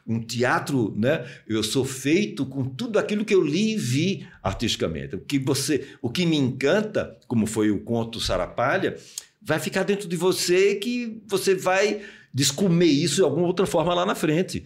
[0.05, 1.25] Um teatro, né?
[1.47, 5.15] Eu sou feito com tudo aquilo que eu li e vi artisticamente.
[5.15, 8.97] O que você, o que me encanta, como foi o conto Sarapalha,
[9.41, 12.01] vai ficar dentro de você que você vai
[12.33, 14.65] descomer isso de alguma outra forma lá na frente.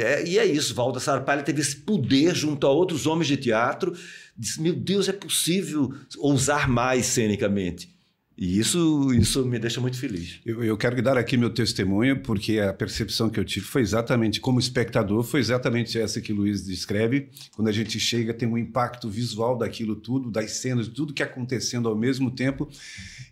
[0.00, 3.94] É, e é isso, Valda Sarpalha teve esse poder junto a outros homens de teatro,
[4.36, 7.92] disse, meu Deus, é possível ousar mais cenicamente.
[8.36, 10.40] E isso, isso me deixa muito feliz.
[10.44, 14.40] Eu, eu, quero dar aqui meu testemunho, porque a percepção que eu tive foi exatamente,
[14.40, 17.28] como espectador, foi exatamente essa que o Luiz descreve.
[17.54, 21.88] Quando a gente chega, tem um impacto visual daquilo tudo, das cenas, tudo que acontecendo
[21.88, 22.68] ao mesmo tempo.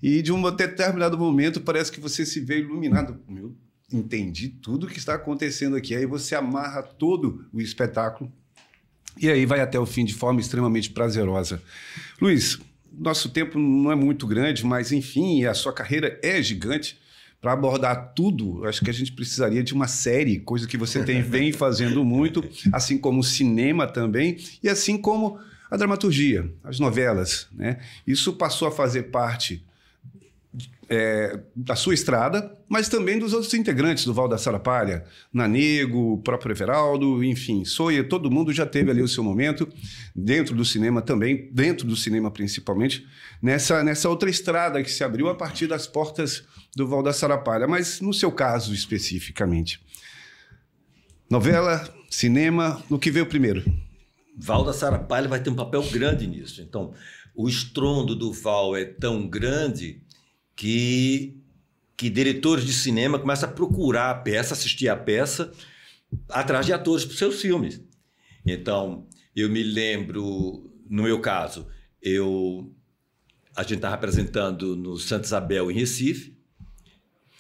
[0.03, 3.19] E de um determinado momento, parece que você se vê iluminado.
[3.27, 3.57] Meu,
[3.93, 5.95] entendi tudo que está acontecendo aqui.
[5.95, 8.33] Aí você amarra todo o espetáculo
[9.19, 11.63] e aí vai até o fim de forma extremamente prazerosa.
[12.21, 12.59] Luiz,
[12.93, 16.99] nosso tempo não é muito grande, mas enfim, a sua carreira é gigante.
[17.41, 21.23] Para abordar tudo, acho que a gente precisaria de uma série, coisa que você tem
[21.23, 25.39] vem fazendo muito, assim como o cinema também, e assim como
[25.71, 27.49] a dramaturgia, as novelas.
[27.51, 27.79] Né?
[28.07, 29.65] Isso passou a fazer parte
[30.91, 36.19] é, da sua estrada, mas também dos outros integrantes do Val da Sarapalha, Nanego, o
[36.19, 39.69] próprio Everaldo, enfim, Soia, todo mundo já teve ali o seu momento,
[40.15, 43.07] dentro do cinema também, dentro do cinema principalmente,
[43.41, 46.43] nessa, nessa outra estrada que se abriu a partir das portas
[46.75, 49.81] do Val da Sarapalha, mas no seu caso especificamente.
[51.31, 53.63] Novela, cinema, no que veio primeiro?
[54.37, 56.61] Val da Sarapalha vai ter um papel grande nisso.
[56.61, 56.93] Então,
[57.33, 60.03] o estrondo do Val é tão grande
[60.61, 61.41] que,
[61.97, 65.51] que diretores de cinema começam a procurar a peça, assistir a peça,
[66.29, 67.83] atrás de atores para os seus filmes.
[68.45, 71.67] Então, eu me lembro, no meu caso,
[72.03, 72.71] eu
[73.57, 76.37] a gente estava apresentando no Santa Isabel, em Recife.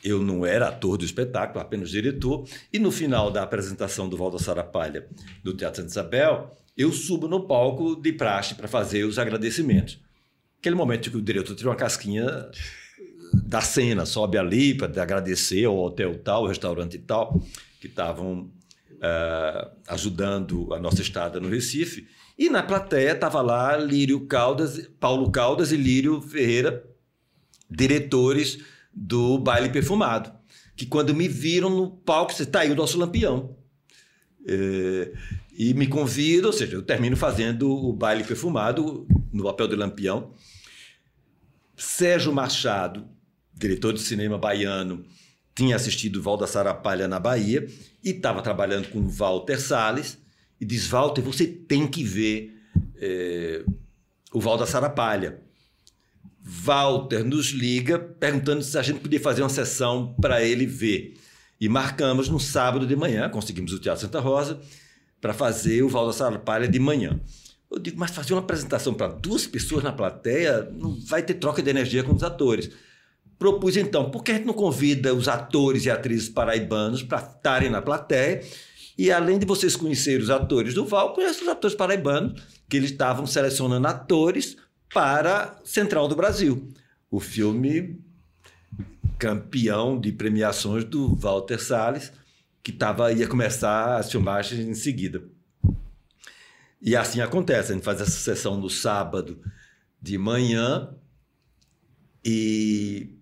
[0.03, 2.49] Eu não era ator do espetáculo, apenas diretor.
[2.73, 5.07] E no final da apresentação do Valdo Sarapalha
[5.45, 10.01] do Teatro Santa Isabel, eu subo no palco de praxe para fazer os agradecimentos.
[10.59, 12.51] Aquele momento que o diretor tira uma casquinha
[13.33, 17.41] da cena, sobe ali para agradecer ao hotel tal, ao restaurante tal,
[17.81, 18.51] que estavam
[18.95, 22.07] uh, ajudando a nossa estada no Recife.
[22.39, 26.85] E na plateia estava lá Lírio Caldas, Paulo Caldas e Lírio Ferreira,
[27.71, 28.59] diretores
[28.93, 30.33] do Baile Perfumado,
[30.75, 33.57] que quando me viram no palco, está aí o nosso lampião.
[34.47, 35.13] É,
[35.53, 40.33] e me convidam, ou seja, eu termino fazendo o baile perfumado no papel de lampião.
[41.77, 43.07] Sérgio Machado
[43.61, 45.05] diretor de cinema baiano,
[45.55, 47.69] tinha assistido Val da Sarapalha na Bahia
[48.03, 50.19] e estava trabalhando com Walter Salles
[50.59, 52.59] e diz, Walter, você tem que ver
[52.97, 53.63] é,
[54.33, 55.41] o Val da Sarapalha.
[56.43, 61.15] Walter nos liga perguntando se a gente podia fazer uma sessão para ele ver.
[61.61, 64.59] E marcamos no sábado de manhã, conseguimos o Teatro Santa Rosa,
[65.21, 67.21] para fazer o Val da Sarapalha de manhã.
[67.71, 71.63] Eu digo, mas fazer uma apresentação para duas pessoas na plateia não vai ter troca
[71.63, 72.71] de energia com os atores
[73.41, 77.71] propus então, por que a gente não convida os atores e atrizes paraibanos para estarem
[77.71, 78.45] na plateia?
[78.99, 82.91] E além de vocês conhecerem os atores do Val, conheçam os atores paraibanos, que eles
[82.91, 84.59] estavam selecionando atores
[84.93, 86.69] para Central do Brasil.
[87.11, 87.99] O filme
[89.19, 92.13] campeão de premiações do Walter Salles,
[92.63, 95.23] que tava, ia começar as filmagens em seguida.
[96.83, 99.41] E assim acontece, a gente faz essa sessão no sábado
[100.01, 100.95] de manhã
[102.23, 103.20] e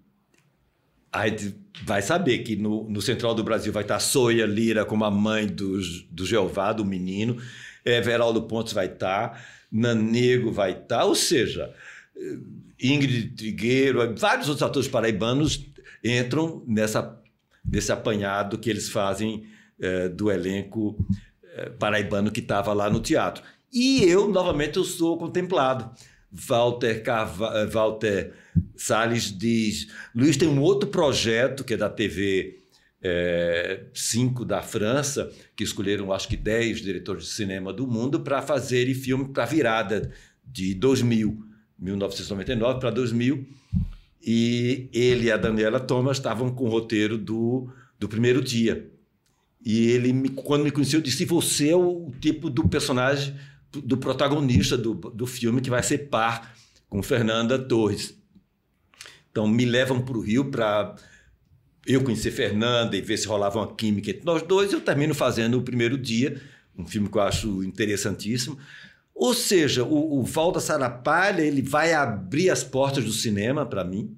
[1.13, 5.05] a gente vai saber que no, no Central do Brasil vai estar Soia Lira como
[5.05, 7.41] a mãe do, do Jeová, do menino,
[7.85, 11.73] Everaldo Pontes vai estar, Nanego vai estar, ou seja,
[12.81, 15.65] Ingrid Trigueiro, vários outros atores paraibanos
[16.05, 17.21] entram nessa,
[17.65, 19.47] nesse apanhado que eles fazem
[19.81, 20.97] é, do elenco
[21.55, 23.43] é, paraibano que estava lá no teatro.
[23.73, 25.91] E eu, novamente, eu sou contemplado.
[26.31, 28.35] Walter, Carva, Walter
[28.77, 32.59] Salles diz: Luiz tem um outro projeto que é da TV
[33.93, 38.43] 5 é, da França, que escolheram acho que 10 diretores de cinema do mundo para
[38.43, 40.11] fazerem filme para a virada
[40.45, 41.45] de 2000,
[41.79, 43.47] 1999 para 2000.
[44.21, 48.91] E ele e a Daniela Thomas estavam com o roteiro do, do primeiro dia.
[49.65, 53.35] E ele, quando me conheceu, disse: Você é o tipo do personagem,
[53.71, 56.55] do protagonista do, do filme que vai ser par
[56.89, 58.18] com Fernanda Torres.
[59.39, 60.97] Então me levam para o Rio para
[61.87, 64.73] eu conhecer Fernanda e ver se rolava uma química entre nós dois.
[64.73, 66.43] Eu termino fazendo o primeiro dia,
[66.77, 68.59] um filme que eu acho interessantíssimo.
[69.15, 73.85] Ou seja, o, o Val da Sarapalha ele vai abrir as portas do cinema para
[73.85, 74.13] mim.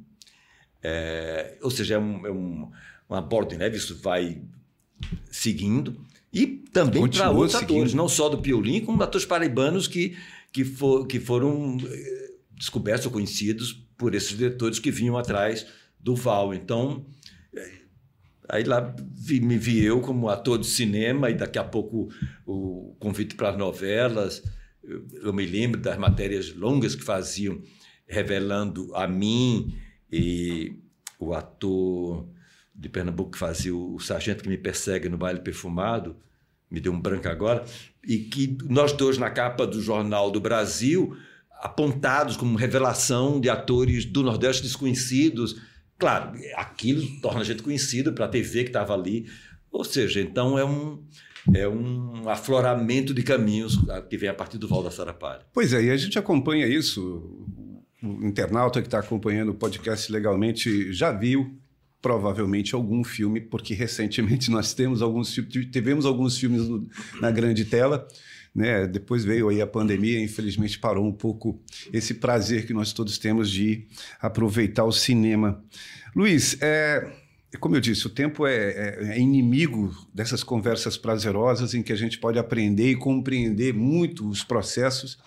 [0.82, 2.70] É, ou seja, é, um, é um,
[3.06, 4.40] uma bola de neve, isso vai
[5.30, 6.02] seguindo.
[6.32, 7.76] E também para outros seguindo.
[7.76, 10.16] atores, não só do Piolim, como atores paraibanos que,
[10.50, 15.66] que, for, que foram eh, descobertos ou conhecidos por esses diretores que vinham atrás
[16.01, 16.55] do Val.
[16.55, 17.05] Então,
[18.53, 22.09] Aí lá vi, me vi eu como ator de cinema e daqui a pouco
[22.44, 24.42] o convite para as novelas.
[24.82, 27.62] Eu, eu, me lembro das matérias longas que faziam,
[28.09, 29.78] revelando a mim
[30.11, 30.76] e
[31.16, 32.26] o ator
[32.74, 36.16] de Pernambuco que fazia o, o sargento que me persegue no baile perfumado,
[36.68, 37.64] me deu um branco agora,
[38.05, 41.16] e que nós dois na capa do Jornal do Brasil,
[41.61, 45.61] apontados como revelação de atores do Nordeste desconhecidos.
[45.98, 49.26] Claro, aquilo torna a gente conhecido para a TV que estava ali.
[49.70, 51.04] Ou seja, então é um,
[51.54, 55.42] é um afloramento de caminhos que vem a partir do Val da Sarapalha.
[55.52, 57.46] Pois é, e a gente acompanha isso.
[58.02, 61.61] O internauta que está acompanhando o podcast legalmente já viu
[62.00, 65.32] provavelmente algum filme, porque recentemente nós temos alguns
[65.70, 66.62] tivemos alguns filmes
[67.20, 68.08] na grande tela,
[68.55, 68.86] né?
[68.86, 71.61] Depois veio aí a pandemia, infelizmente parou um pouco
[71.92, 73.86] esse prazer que nós todos temos de
[74.20, 75.62] aproveitar o cinema.
[76.14, 77.11] Luiz, é,
[77.59, 81.96] como eu disse, o tempo é, é, é inimigo dessas conversas prazerosas em que a
[81.96, 85.18] gente pode aprender e compreender muito os processos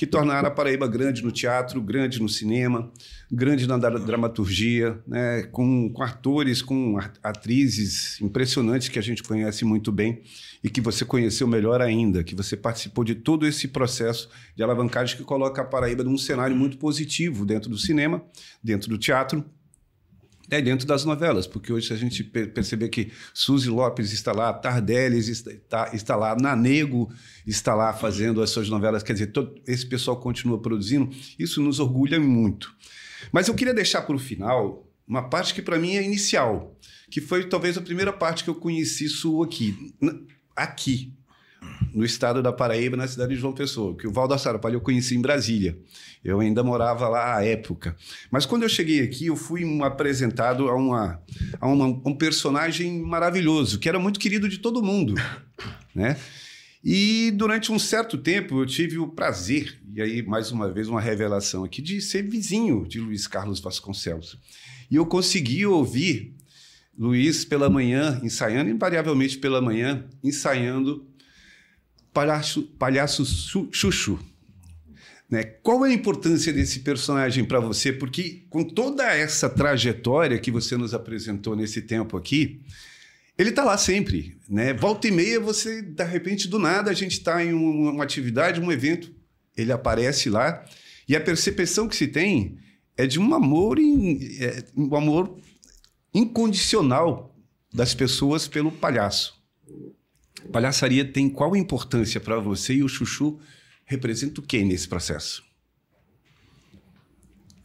[0.00, 2.90] que tornaram a Paraíba grande no teatro, grande no cinema,
[3.30, 5.42] grande na dramaturgia, né?
[5.52, 10.22] com, com atores, com atrizes impressionantes que a gente conhece muito bem
[10.64, 15.18] e que você conheceu melhor ainda, que você participou de todo esse processo de alavancagem
[15.18, 18.24] que coloca a Paraíba num cenário muito positivo dentro do cinema,
[18.64, 19.44] dentro do teatro
[20.50, 24.52] é dentro das novelas, porque hoje se a gente perceber que Suzy Lopes está lá,
[24.52, 27.10] Tardelli está, está lá, Nanego
[27.46, 31.78] está lá fazendo as suas novelas, quer dizer, todo esse pessoal continua produzindo, isso nos
[31.78, 32.74] orgulha muito.
[33.32, 36.76] Mas eu queria deixar para o final uma parte que para mim é inicial,
[37.10, 39.94] que foi talvez a primeira parte que eu conheci sua aqui.
[40.54, 41.12] Aqui,
[41.92, 44.80] no estado da Paraíba, na cidade de João Pessoa, que o Val da Sarapalha eu
[44.80, 45.78] conheci em Brasília.
[46.24, 47.96] Eu ainda morava lá à época.
[48.30, 51.22] Mas quando eu cheguei aqui, eu fui apresentado a, uma,
[51.60, 55.14] a uma, um personagem maravilhoso, que era muito querido de todo mundo,
[55.94, 56.16] né?
[56.82, 61.00] E durante um certo tempo eu tive o prazer, e aí mais uma vez uma
[61.00, 64.38] revelação aqui, de ser vizinho de Luiz Carlos Vasconcelos.
[64.90, 66.34] E eu consegui ouvir
[66.98, 71.06] Luiz pela manhã, ensaiando, invariavelmente pela manhã, ensaiando
[72.12, 73.24] Palhaço, palhaço
[73.72, 74.18] Chuchu.
[75.30, 75.44] Né?
[75.44, 77.92] Qual é a importância desse personagem para você?
[77.92, 82.60] Porque com toda essa trajetória que você nos apresentou nesse tempo aqui,
[83.38, 84.36] ele está lá sempre.
[84.48, 84.74] Né?
[84.74, 88.72] Volta e meia, você, de repente, do nada, a gente está em uma atividade, um
[88.72, 89.14] evento,
[89.56, 90.64] ele aparece lá,
[91.08, 92.58] e a percepção que se tem
[92.96, 95.38] é de um amor, é, um amor
[96.12, 97.34] incondicional
[97.72, 99.40] das pessoas pelo palhaço.
[100.52, 103.38] Palhaçaria tem qual importância para você e o Chuchu
[103.84, 105.44] representa o que nesse processo?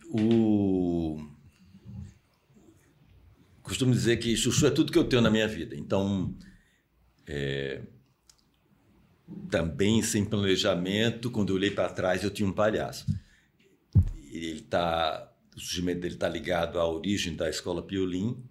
[0.09, 1.23] O...
[3.61, 5.75] Costumo dizer que Chuchu é tudo que eu tenho na minha vida.
[5.75, 6.35] Então,
[7.27, 7.81] é...
[9.49, 13.05] também sem planejamento, quando eu olhei para trás, eu tinha um palhaço.
[14.31, 15.31] Ele tá...
[15.55, 18.43] O surgimento dele está ligado à origem da escola Piolim.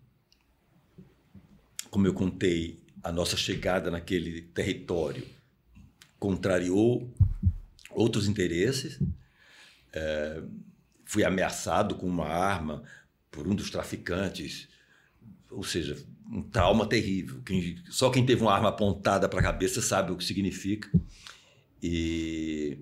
[1.91, 5.27] Como eu contei, a nossa chegada naquele território
[6.19, 7.13] contrariou
[7.91, 8.99] outros interesses.
[9.93, 10.43] É,
[11.05, 12.83] fui ameaçado com uma arma
[13.31, 14.69] por um dos traficantes,
[15.51, 16.03] ou seja,
[16.33, 17.43] um trauma terrível.
[17.43, 20.91] Quem, só quem teve uma arma apontada para a cabeça sabe o que significa.
[21.83, 22.79] E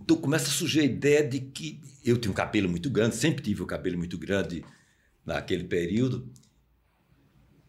[0.00, 3.42] então começa a surgir a ideia de que eu tenho um cabelo muito grande, sempre
[3.42, 4.64] tive o um cabelo muito grande
[5.26, 6.30] naquele período,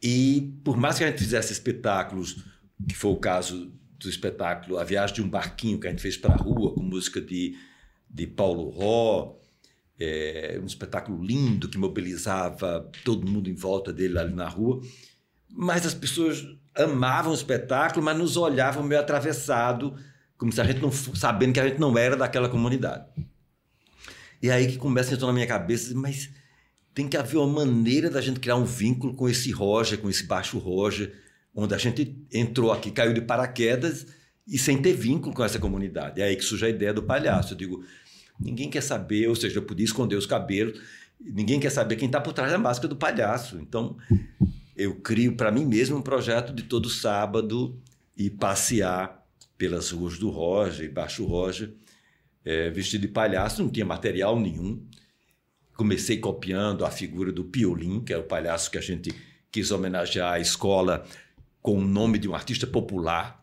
[0.02, 2.44] e por mais que a gente fizesse espetáculos,
[2.88, 6.16] que foi o caso do espetáculo A Viagem de um Barquinho, que a gente fez
[6.16, 7.58] para a rua, com música de,
[8.10, 9.36] de Paulo Ró,
[10.00, 14.82] é, um espetáculo lindo que mobilizava todo mundo em volta dele ali na rua.
[15.52, 19.94] Mas as pessoas amavam o espetáculo, mas nos olhavam meio atravessado,
[20.38, 23.06] como se a gente não sabendo que a gente não era daquela comunidade.
[24.42, 26.30] E aí que começa a entrar na minha cabeça, mas
[27.00, 30.26] tem que haver uma maneira da gente criar um vínculo com esse Roger, com esse
[30.26, 31.14] baixo Roger,
[31.56, 34.06] onde a gente entrou aqui, caiu de paraquedas
[34.46, 36.20] e sem ter vínculo com essa comunidade.
[36.20, 37.54] É aí que surge a ideia do palhaço.
[37.54, 37.86] Eu digo,
[38.38, 40.78] ninguém quer saber, ou seja, eu podia esconder os cabelos,
[41.18, 43.58] ninguém quer saber quem está por trás da máscara do palhaço.
[43.62, 43.96] Então,
[44.76, 47.80] eu crio para mim mesmo um projeto de todo sábado
[48.18, 49.26] e passear
[49.58, 51.74] pelas ruas do Roger e Baixo Roger,
[52.44, 54.86] é, vestido de palhaço, não tinha material nenhum
[55.80, 59.16] comecei copiando a figura do Piolim, que é o palhaço que a gente
[59.50, 61.08] quis homenagear a escola
[61.62, 63.42] com o nome de um artista popular,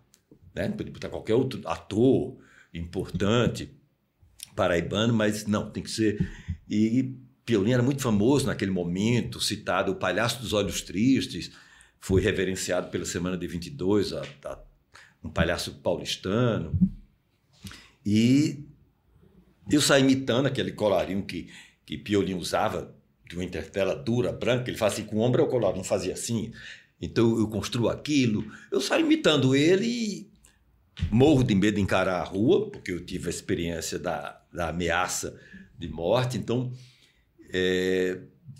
[0.55, 0.68] né?
[0.68, 2.37] Podia botar qualquer outro ator
[2.74, 3.74] importante
[4.55, 6.30] paraibano, mas não, tem que ser.
[6.68, 7.16] E
[7.47, 11.53] Piolim era muito famoso naquele momento, citado o Palhaço dos Olhos Tristes,
[11.99, 14.59] foi reverenciado pela Semana de 22, a, a,
[15.24, 16.78] um palhaço paulistano.
[18.05, 18.62] E
[19.70, 21.49] eu saí imitando aquele colarinho que,
[21.87, 22.93] que Piolim usava,
[23.28, 26.53] de uma intertela dura, branca, ele fazia assim, com o ombro, o colarinho fazia assim.
[27.01, 28.45] Então eu construo aquilo.
[28.70, 30.30] Eu saio imitando ele e
[31.11, 35.39] morro de medo de encarar a rua, porque eu tive a experiência da, da ameaça
[35.78, 36.39] de morte.
[36.39, 36.72] Então,
[37.53, 38.18] é,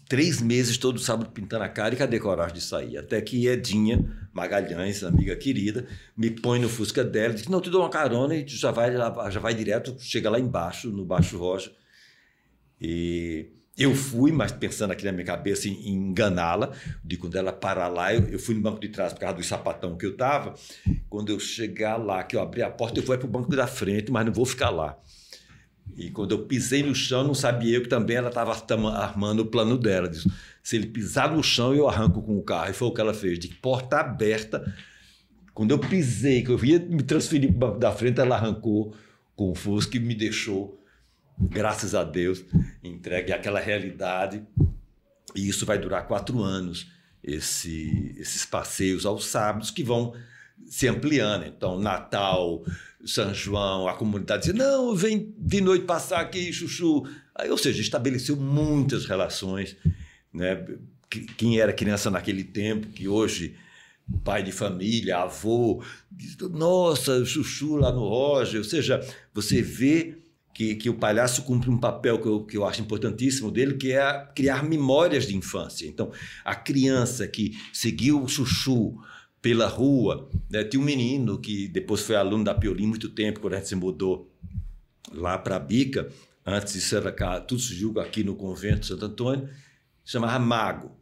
[0.09, 2.99] três meses todo sábado pintando a cara e cadê coragem de sair?
[2.99, 7.83] Até que Edinha Magalhães, amiga querida, me põe no Fusca dela, diz: Não, te dou
[7.83, 11.73] uma carona e tu já vai, já vai direto, chega lá embaixo, no Baixo Rocha.
[12.81, 16.73] E eu fui, mas pensando aqui na minha cabeça em, enganá-la,
[17.05, 19.43] de quando ela parar lá, eu, eu, fui no banco de trás por causa do
[19.43, 20.55] sapatão que eu tava.
[21.11, 23.67] Quando eu chegar lá, que eu abri a porta, eu vou para o banco da
[23.67, 24.99] frente, mas não vou ficar lá.
[25.95, 28.53] E quando eu pisei no chão, não sabia eu que também ela estava
[28.97, 30.09] armando o plano dela.
[30.09, 30.27] Diz,
[30.63, 32.71] se ele pisar no chão, eu arranco com o carro.
[32.71, 34.75] E foi o que ela fez, de porta aberta.
[35.55, 38.95] Quando eu pisei, que eu ia me transferir da frente, ela arrancou
[39.35, 40.79] com o Fusca e me deixou
[41.39, 42.45] graças a Deus,
[42.83, 44.43] entregue àquela realidade.
[45.35, 46.91] E isso vai durar quatro anos,
[47.23, 50.15] esse, esses passeios aos sábados que vão
[50.65, 51.45] se ampliando.
[51.45, 52.65] Então, Natal,
[53.05, 57.07] São João, a comunidade diz: não, vem de noite passar aqui, chuchu.
[57.35, 59.77] Aí, ou seja, estabeleceu muitas relações.
[60.33, 60.65] Né?
[61.37, 63.57] Quem era criança naquele tempo, que hoje
[64.23, 65.83] pai de família, avô,
[66.51, 68.59] nossa, chuchu lá no Roger.
[68.59, 70.19] Ou seja, você vê
[70.57, 73.93] que, que o palhaço cumpre um papel que eu, que eu acho importantíssimo dele, que
[73.93, 75.87] é criar memórias de infância.
[75.87, 76.11] Então,
[76.43, 78.99] a criança que seguiu o chuchu
[79.43, 80.65] pela rua, né?
[80.65, 83.75] tinha um menino que depois foi aluno da Piolim muito tempo, quando a gente se
[83.75, 84.35] mudou
[85.13, 86.11] lá para a Bica,
[86.47, 87.03] antes de ser
[87.47, 89.51] tudo surgiu aqui no convento de Santo Antônio,
[90.07, 90.97] chamava Mago.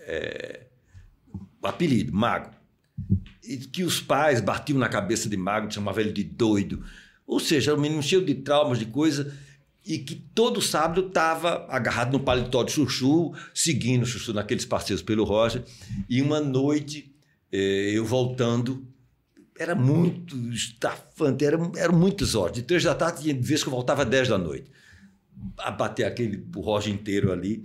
[0.00, 0.62] É,
[1.62, 2.52] apelido, Mago.
[3.46, 6.82] E que os pais batiam na cabeça de Mago, chamavam ele de doido
[7.34, 9.36] ou seja, um menino cheio de traumas, de coisa,
[9.84, 15.02] e que todo sábado estava agarrado no paletó de chuchu, seguindo o chuchu naqueles passeios
[15.02, 15.64] pelo Roger.
[16.08, 17.12] E uma noite,
[17.50, 18.86] eh, eu voltando,
[19.58, 22.54] era muito estafante, era, era muitas horas.
[22.54, 24.70] De três da tarde, tinha vezes que eu voltava às dez da noite.
[25.58, 27.64] A bater aquele Roger inteiro ali.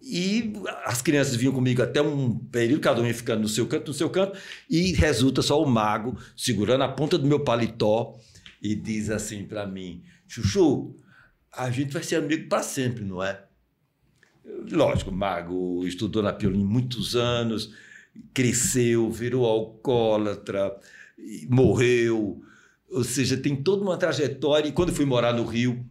[0.00, 0.52] E
[0.84, 3.94] as crianças vinham comigo até um período, cada um ia ficando no seu canto, no
[3.94, 4.38] seu canto,
[4.70, 8.16] e resulta só o mago segurando a ponta do meu paletó
[8.64, 10.96] e diz assim para mim: Chuchu,
[11.52, 13.44] a gente vai ser amigo para sempre, não é?
[14.72, 17.74] Lógico, Mago estudou na Piolim muitos anos,
[18.32, 20.74] cresceu, virou alcoólatra,
[21.48, 22.42] morreu.
[22.90, 24.68] Ou seja, tem toda uma trajetória.
[24.68, 25.84] E quando eu fui morar no Rio,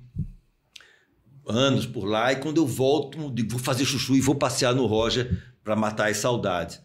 [1.48, 4.86] anos por lá, e quando eu volto, digo, vou fazer chuchu e vou passear no
[4.86, 6.82] Roger para matar as saudades.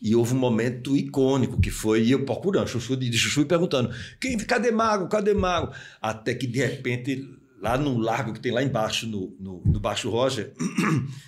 [0.00, 3.90] E houve um momento icônico que foi eu procurando chuchu de, chuchu e perguntando:
[4.20, 5.08] quem, cadê Mago?
[5.08, 5.72] Cadê Mago?
[6.00, 7.28] Até que de repente,
[7.60, 10.52] lá no largo que tem lá embaixo, no, no, no Baixo Roger,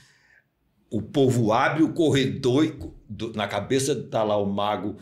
[0.90, 4.96] o povo abre o corredor e do, na cabeça está lá o Mago,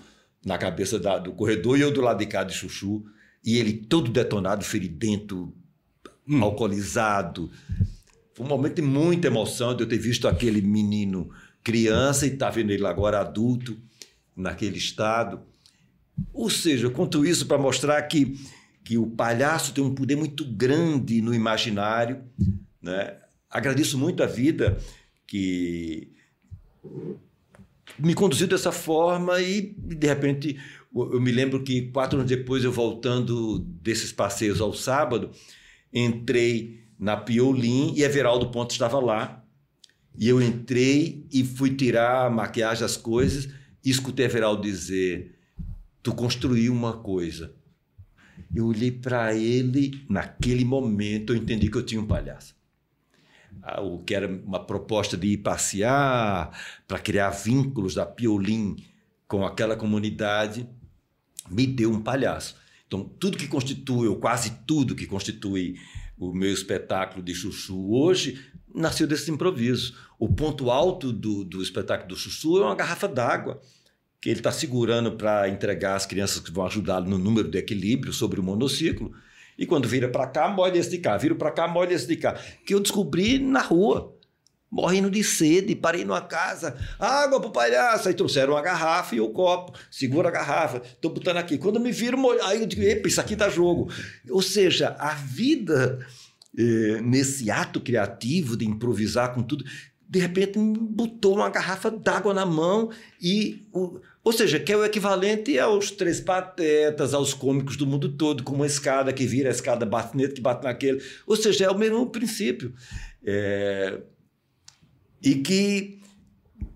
[0.45, 3.05] na cabeça da, do corredor, e eu do lado de cá de chuchu,
[3.45, 5.53] e ele todo detonado, feridento,
[6.27, 6.43] hum.
[6.43, 7.51] alcoolizado.
[8.33, 11.31] Foi um momento de muita emoção de eu ter visto aquele menino
[11.67, 13.77] criança e está vendo ele agora adulto,
[14.37, 15.41] naquele estado.
[16.33, 18.39] Ou seja, eu conto isso para mostrar que,
[18.85, 22.23] que o palhaço tem um poder muito grande no imaginário.
[22.81, 23.17] Né?
[23.51, 24.79] Agradeço muito a vida
[25.27, 26.12] que
[27.99, 30.61] me conduziu dessa forma e, de repente,
[30.95, 35.33] eu me lembro que quatro anos depois, eu voltando desses passeios ao sábado,
[35.93, 39.43] entrei na Piolim e Everaldo Ponte estava lá
[40.19, 43.49] e eu entrei e fui tirar a maquiagem, as coisas,
[43.85, 45.39] e escutei Everaldo dizer:
[46.03, 47.55] Tu construiu uma coisa.
[48.55, 52.55] Eu olhei para ele, naquele momento eu entendi que eu tinha um palhaço.
[53.62, 56.57] Ah, o que era uma proposta de ir passear,
[56.87, 58.77] para criar vínculos da Piolim
[59.27, 60.69] com aquela comunidade,
[61.51, 62.57] me deu um palhaço.
[62.87, 65.77] Então, tudo que constitui, ou quase tudo que constitui
[66.19, 69.95] o meu espetáculo de chuchu hoje, nasceu desse improviso.
[70.18, 73.61] O ponto alto do, do espetáculo do Chuchu é uma garrafa d'água
[74.20, 78.12] que ele está segurando para entregar às crianças que vão ajudá-lo no número de equilíbrio
[78.12, 79.12] sobre o monociclo.
[79.59, 81.16] E quando vira para cá, molha esse de cá.
[81.16, 82.39] Vira para cá, molha esse de cá.
[82.66, 84.14] Que eu descobri na rua,
[84.70, 85.74] morrendo de sede.
[85.74, 88.09] Parei numa casa, água para o palhaço.
[88.09, 89.79] Aí trouxeram uma garrafa e o copo.
[89.91, 91.57] Segura a garrafa, estou botando aqui.
[91.57, 93.91] Quando me viram, aí eu digo, epa, isso aqui dá jogo.
[94.29, 96.05] Ou seja, a vida
[96.59, 99.65] eh, nesse ato criativo de improvisar com tudo,
[100.09, 102.91] de repente botou uma garrafa d'água na mão
[103.21, 103.67] e.
[103.73, 108.43] O, ou seja, que é o equivalente aos três patetas, aos cômicos do mundo todo,
[108.43, 111.01] com uma escada que vira, a escada bate nele, que bate naquele.
[111.25, 112.75] Ou seja, é o mesmo princípio.
[113.25, 114.01] É,
[115.23, 116.01] e que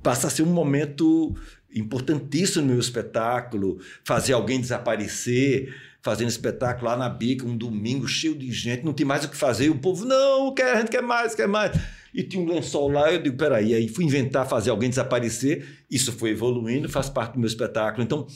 [0.01, 1.35] passa a ser um momento
[1.74, 8.34] importantíssimo no meu espetáculo, fazer alguém desaparecer, fazendo espetáculo lá na Bica, um domingo cheio
[8.34, 10.90] de gente, não tem mais o que fazer, e o povo, não, quer, a gente
[10.90, 11.78] quer mais, quer mais.
[12.12, 16.12] E tinha um lençol lá, eu digo, peraí, aí fui inventar fazer alguém desaparecer, isso
[16.12, 18.03] foi evoluindo, faz parte do meu espetáculo.
[18.03, 18.26] Então,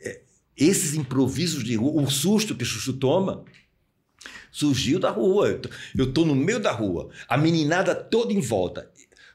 [0.00, 0.22] é,
[0.56, 3.44] esses improvisos de rua, o susto que Chuchu toma,
[4.50, 5.60] surgiu da rua.
[5.96, 8.90] Eu estou no meio da rua, a meninada toda em volta.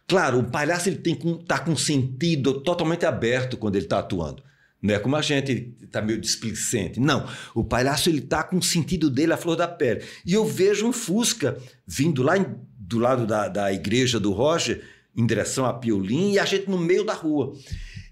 [0.08, 4.44] Claro, o palhaço ele tem estar tá com sentido totalmente aberto quando ele está atuando.
[4.86, 7.00] Não é como a gente está meio displicente.
[7.00, 10.04] Não, o palhaço ele está com o sentido dele à flor da pele.
[10.26, 11.58] E eu vejo um Fusca
[11.88, 12.46] vindo lá em,
[12.78, 14.84] do lado da, da igreja do Roger,
[15.18, 17.54] em direção a Piolim, e a gente no meio da rua.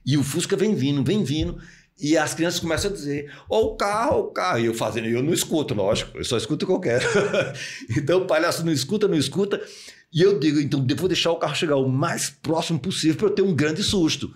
[0.03, 1.59] E o Fusca vem vindo, vem vindo.
[1.99, 4.59] E as crianças começam a dizer: Ó, oh, o carro, o carro.
[4.59, 7.05] E eu fazendo, eu não escuto, lógico, eu só escuto o que eu quero.
[7.95, 9.61] então o palhaço não escuta, não escuta.
[10.11, 13.31] E eu digo, então, vou deixar o carro chegar o mais próximo possível para eu
[13.31, 14.33] ter um grande susto.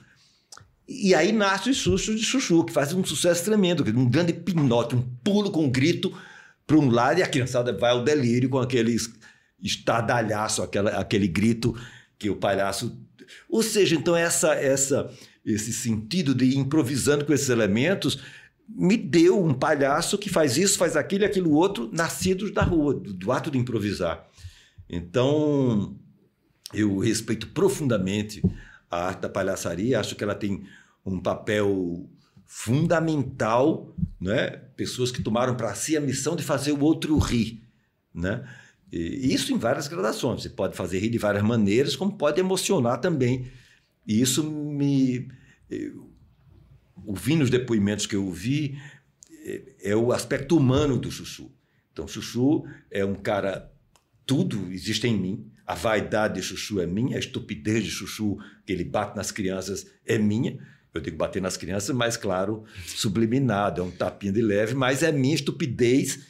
[0.88, 4.96] E aí nasce os sustos de Chuchu, que faz um sucesso tremendo, um grande pinote,
[4.96, 6.16] um pulo com um grito
[6.66, 8.96] para um lado e a criançada vai ao delírio com aquele
[9.62, 11.76] estardalhaço, aquela, aquele grito
[12.18, 12.98] que o palhaço.
[13.50, 15.12] Ou seja, então essa, essa,
[15.46, 18.20] esse sentido de improvisando com esses elementos
[18.70, 22.94] me deu um palhaço que faz isso, faz aquilo e aquilo outro, nascidos da rua,
[22.94, 24.26] do, do ato de improvisar.
[24.90, 25.98] Então,
[26.74, 28.42] eu respeito profundamente
[28.90, 30.64] a arte da palhaçaria, acho que ela tem
[31.06, 32.10] um papel
[32.46, 34.50] fundamental, né?
[34.76, 37.64] pessoas que tomaram para si a missão de fazer o outro rir.
[38.14, 38.48] Né?
[38.92, 40.44] E isso em várias gradações.
[40.44, 43.52] Você pode fazer rir de várias maneiras, como pode emocionar também.
[44.08, 45.28] E isso me.
[47.06, 48.80] ouvindo os depoimentos que eu ouvi,
[49.44, 51.52] é, é o aspecto humano do Chuchu.
[51.92, 53.72] Então, Chuchu é um cara
[54.26, 55.52] tudo existe em mim.
[55.68, 59.86] A vaidade de Chuchu é minha, a estupidez de Chuchu, que ele bate nas crianças,
[60.06, 60.58] é minha.
[60.94, 65.12] Eu digo bater nas crianças, mas, claro, subliminado, é um tapinha de leve, mas é
[65.12, 66.26] minha estupidez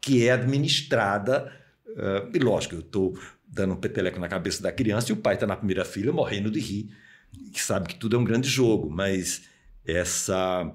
[0.00, 1.52] que é administrada.
[1.86, 5.34] Uh, e lógico, eu estou dando um peteleco na cabeça da criança e o pai
[5.34, 6.90] está na primeira fila morrendo de rir,
[7.52, 9.42] que sabe que tudo é um grande jogo, mas
[9.84, 10.72] essa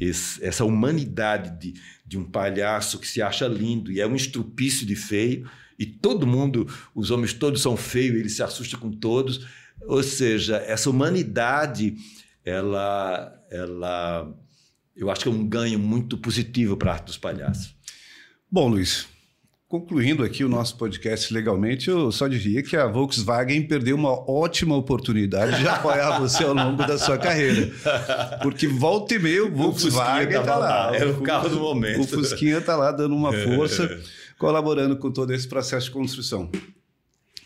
[0.00, 4.86] esse, essa humanidade de, de um palhaço que se acha lindo e é um estrupício
[4.86, 9.46] de feio, e todo mundo, os homens todos são feios, ele se assusta com todos.
[9.82, 11.96] Ou seja, essa humanidade,
[12.44, 14.34] ela, ela
[14.96, 17.76] eu acho que é um ganho muito positivo para a arte dos palhaços.
[18.50, 19.06] Bom, Luiz,
[19.68, 24.74] Concluindo aqui o nosso podcast legalmente, eu só diria que a Volkswagen perdeu uma ótima
[24.74, 27.70] oportunidade de apoiar você ao longo da sua carreira.
[28.42, 30.96] Porque volta e meia o Volkswagen está lá.
[30.96, 32.00] É o carro do momento.
[32.00, 34.00] O Fusquinha está lá dando uma força,
[34.38, 36.50] colaborando com todo esse processo de construção.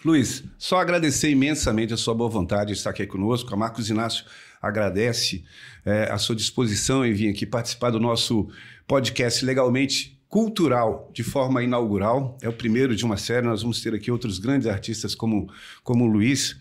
[0.04, 3.52] Luiz, só agradecer imensamente a sua boa vontade de estar aqui conosco.
[3.54, 4.24] A Marcos Inácio
[4.60, 5.44] agradece
[5.84, 8.48] é, a sua disposição em vir aqui participar do nosso
[8.86, 12.36] podcast legalmente cultural de forma inaugural.
[12.42, 13.46] É o primeiro de uma série.
[13.46, 15.48] Nós vamos ter aqui outros grandes artistas como,
[15.84, 16.56] como o Luiz,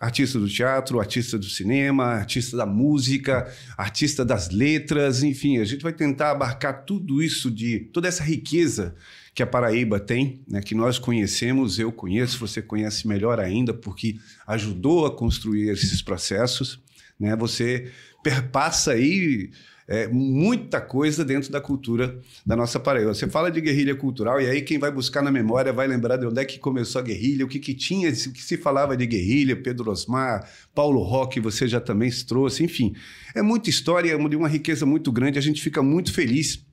[0.00, 5.82] artista do teatro, artista do cinema, artista da música, artista das letras, enfim, a gente
[5.82, 8.94] vai tentar abarcar tudo isso de toda essa riqueza
[9.34, 14.16] que a Paraíba tem, né, que nós conhecemos, eu conheço, você conhece melhor ainda, porque
[14.46, 16.80] ajudou a construir esses processos,
[17.18, 17.36] né?
[17.36, 17.92] Você
[18.22, 19.50] perpassa aí
[19.90, 22.16] é, muita coisa dentro da cultura
[22.46, 23.12] da nossa Paraíba.
[23.12, 26.26] Você fala de guerrilha cultural, e aí quem vai buscar na memória vai lembrar de
[26.26, 29.04] onde é que começou a guerrilha, o que, que tinha, o que se falava de
[29.04, 32.94] guerrilha, Pedro Osmar, Paulo Roque, você já também se trouxe, enfim.
[33.34, 36.64] É muita história, é de uma riqueza muito grande, a gente fica muito feliz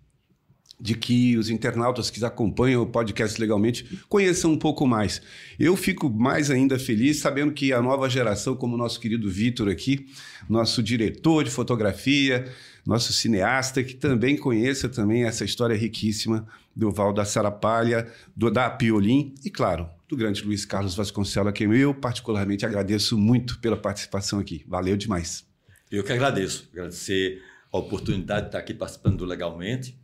[0.79, 5.21] de que os internautas que acompanham o podcast legalmente conheçam um pouco mais.
[5.59, 9.69] Eu fico mais ainda feliz sabendo que a nova geração, como o nosso querido Vitor
[9.69, 10.07] aqui,
[10.47, 12.51] nosso diretor de fotografia,
[12.85, 18.69] nosso cineasta, que também conheça também essa história riquíssima do Val da Sarapalha, do, da
[18.69, 23.75] Piolim e, claro, do grande Luiz Carlos Vasconcelos, a quem eu particularmente agradeço muito pela
[23.75, 24.63] participação aqui.
[24.67, 25.45] Valeu demais.
[25.91, 26.69] Eu que agradeço.
[26.71, 29.97] Agradecer a oportunidade de estar aqui participando do Legalmente,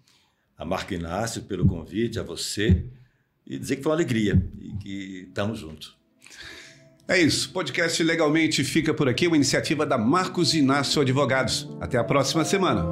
[0.58, 2.86] a Marco Inácio pelo convite, a você,
[3.46, 5.98] e dizer que foi uma alegria e que estamos juntos.
[7.08, 7.52] É isso.
[7.52, 11.68] Podcast Legalmente fica por aqui, uma iniciativa da Marcos Inácio Advogados.
[11.82, 12.86] Até a próxima semana.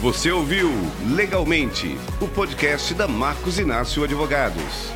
[0.00, 0.70] Você ouviu
[1.14, 4.93] Legalmente, o podcast da Marcos Inácio Advogados.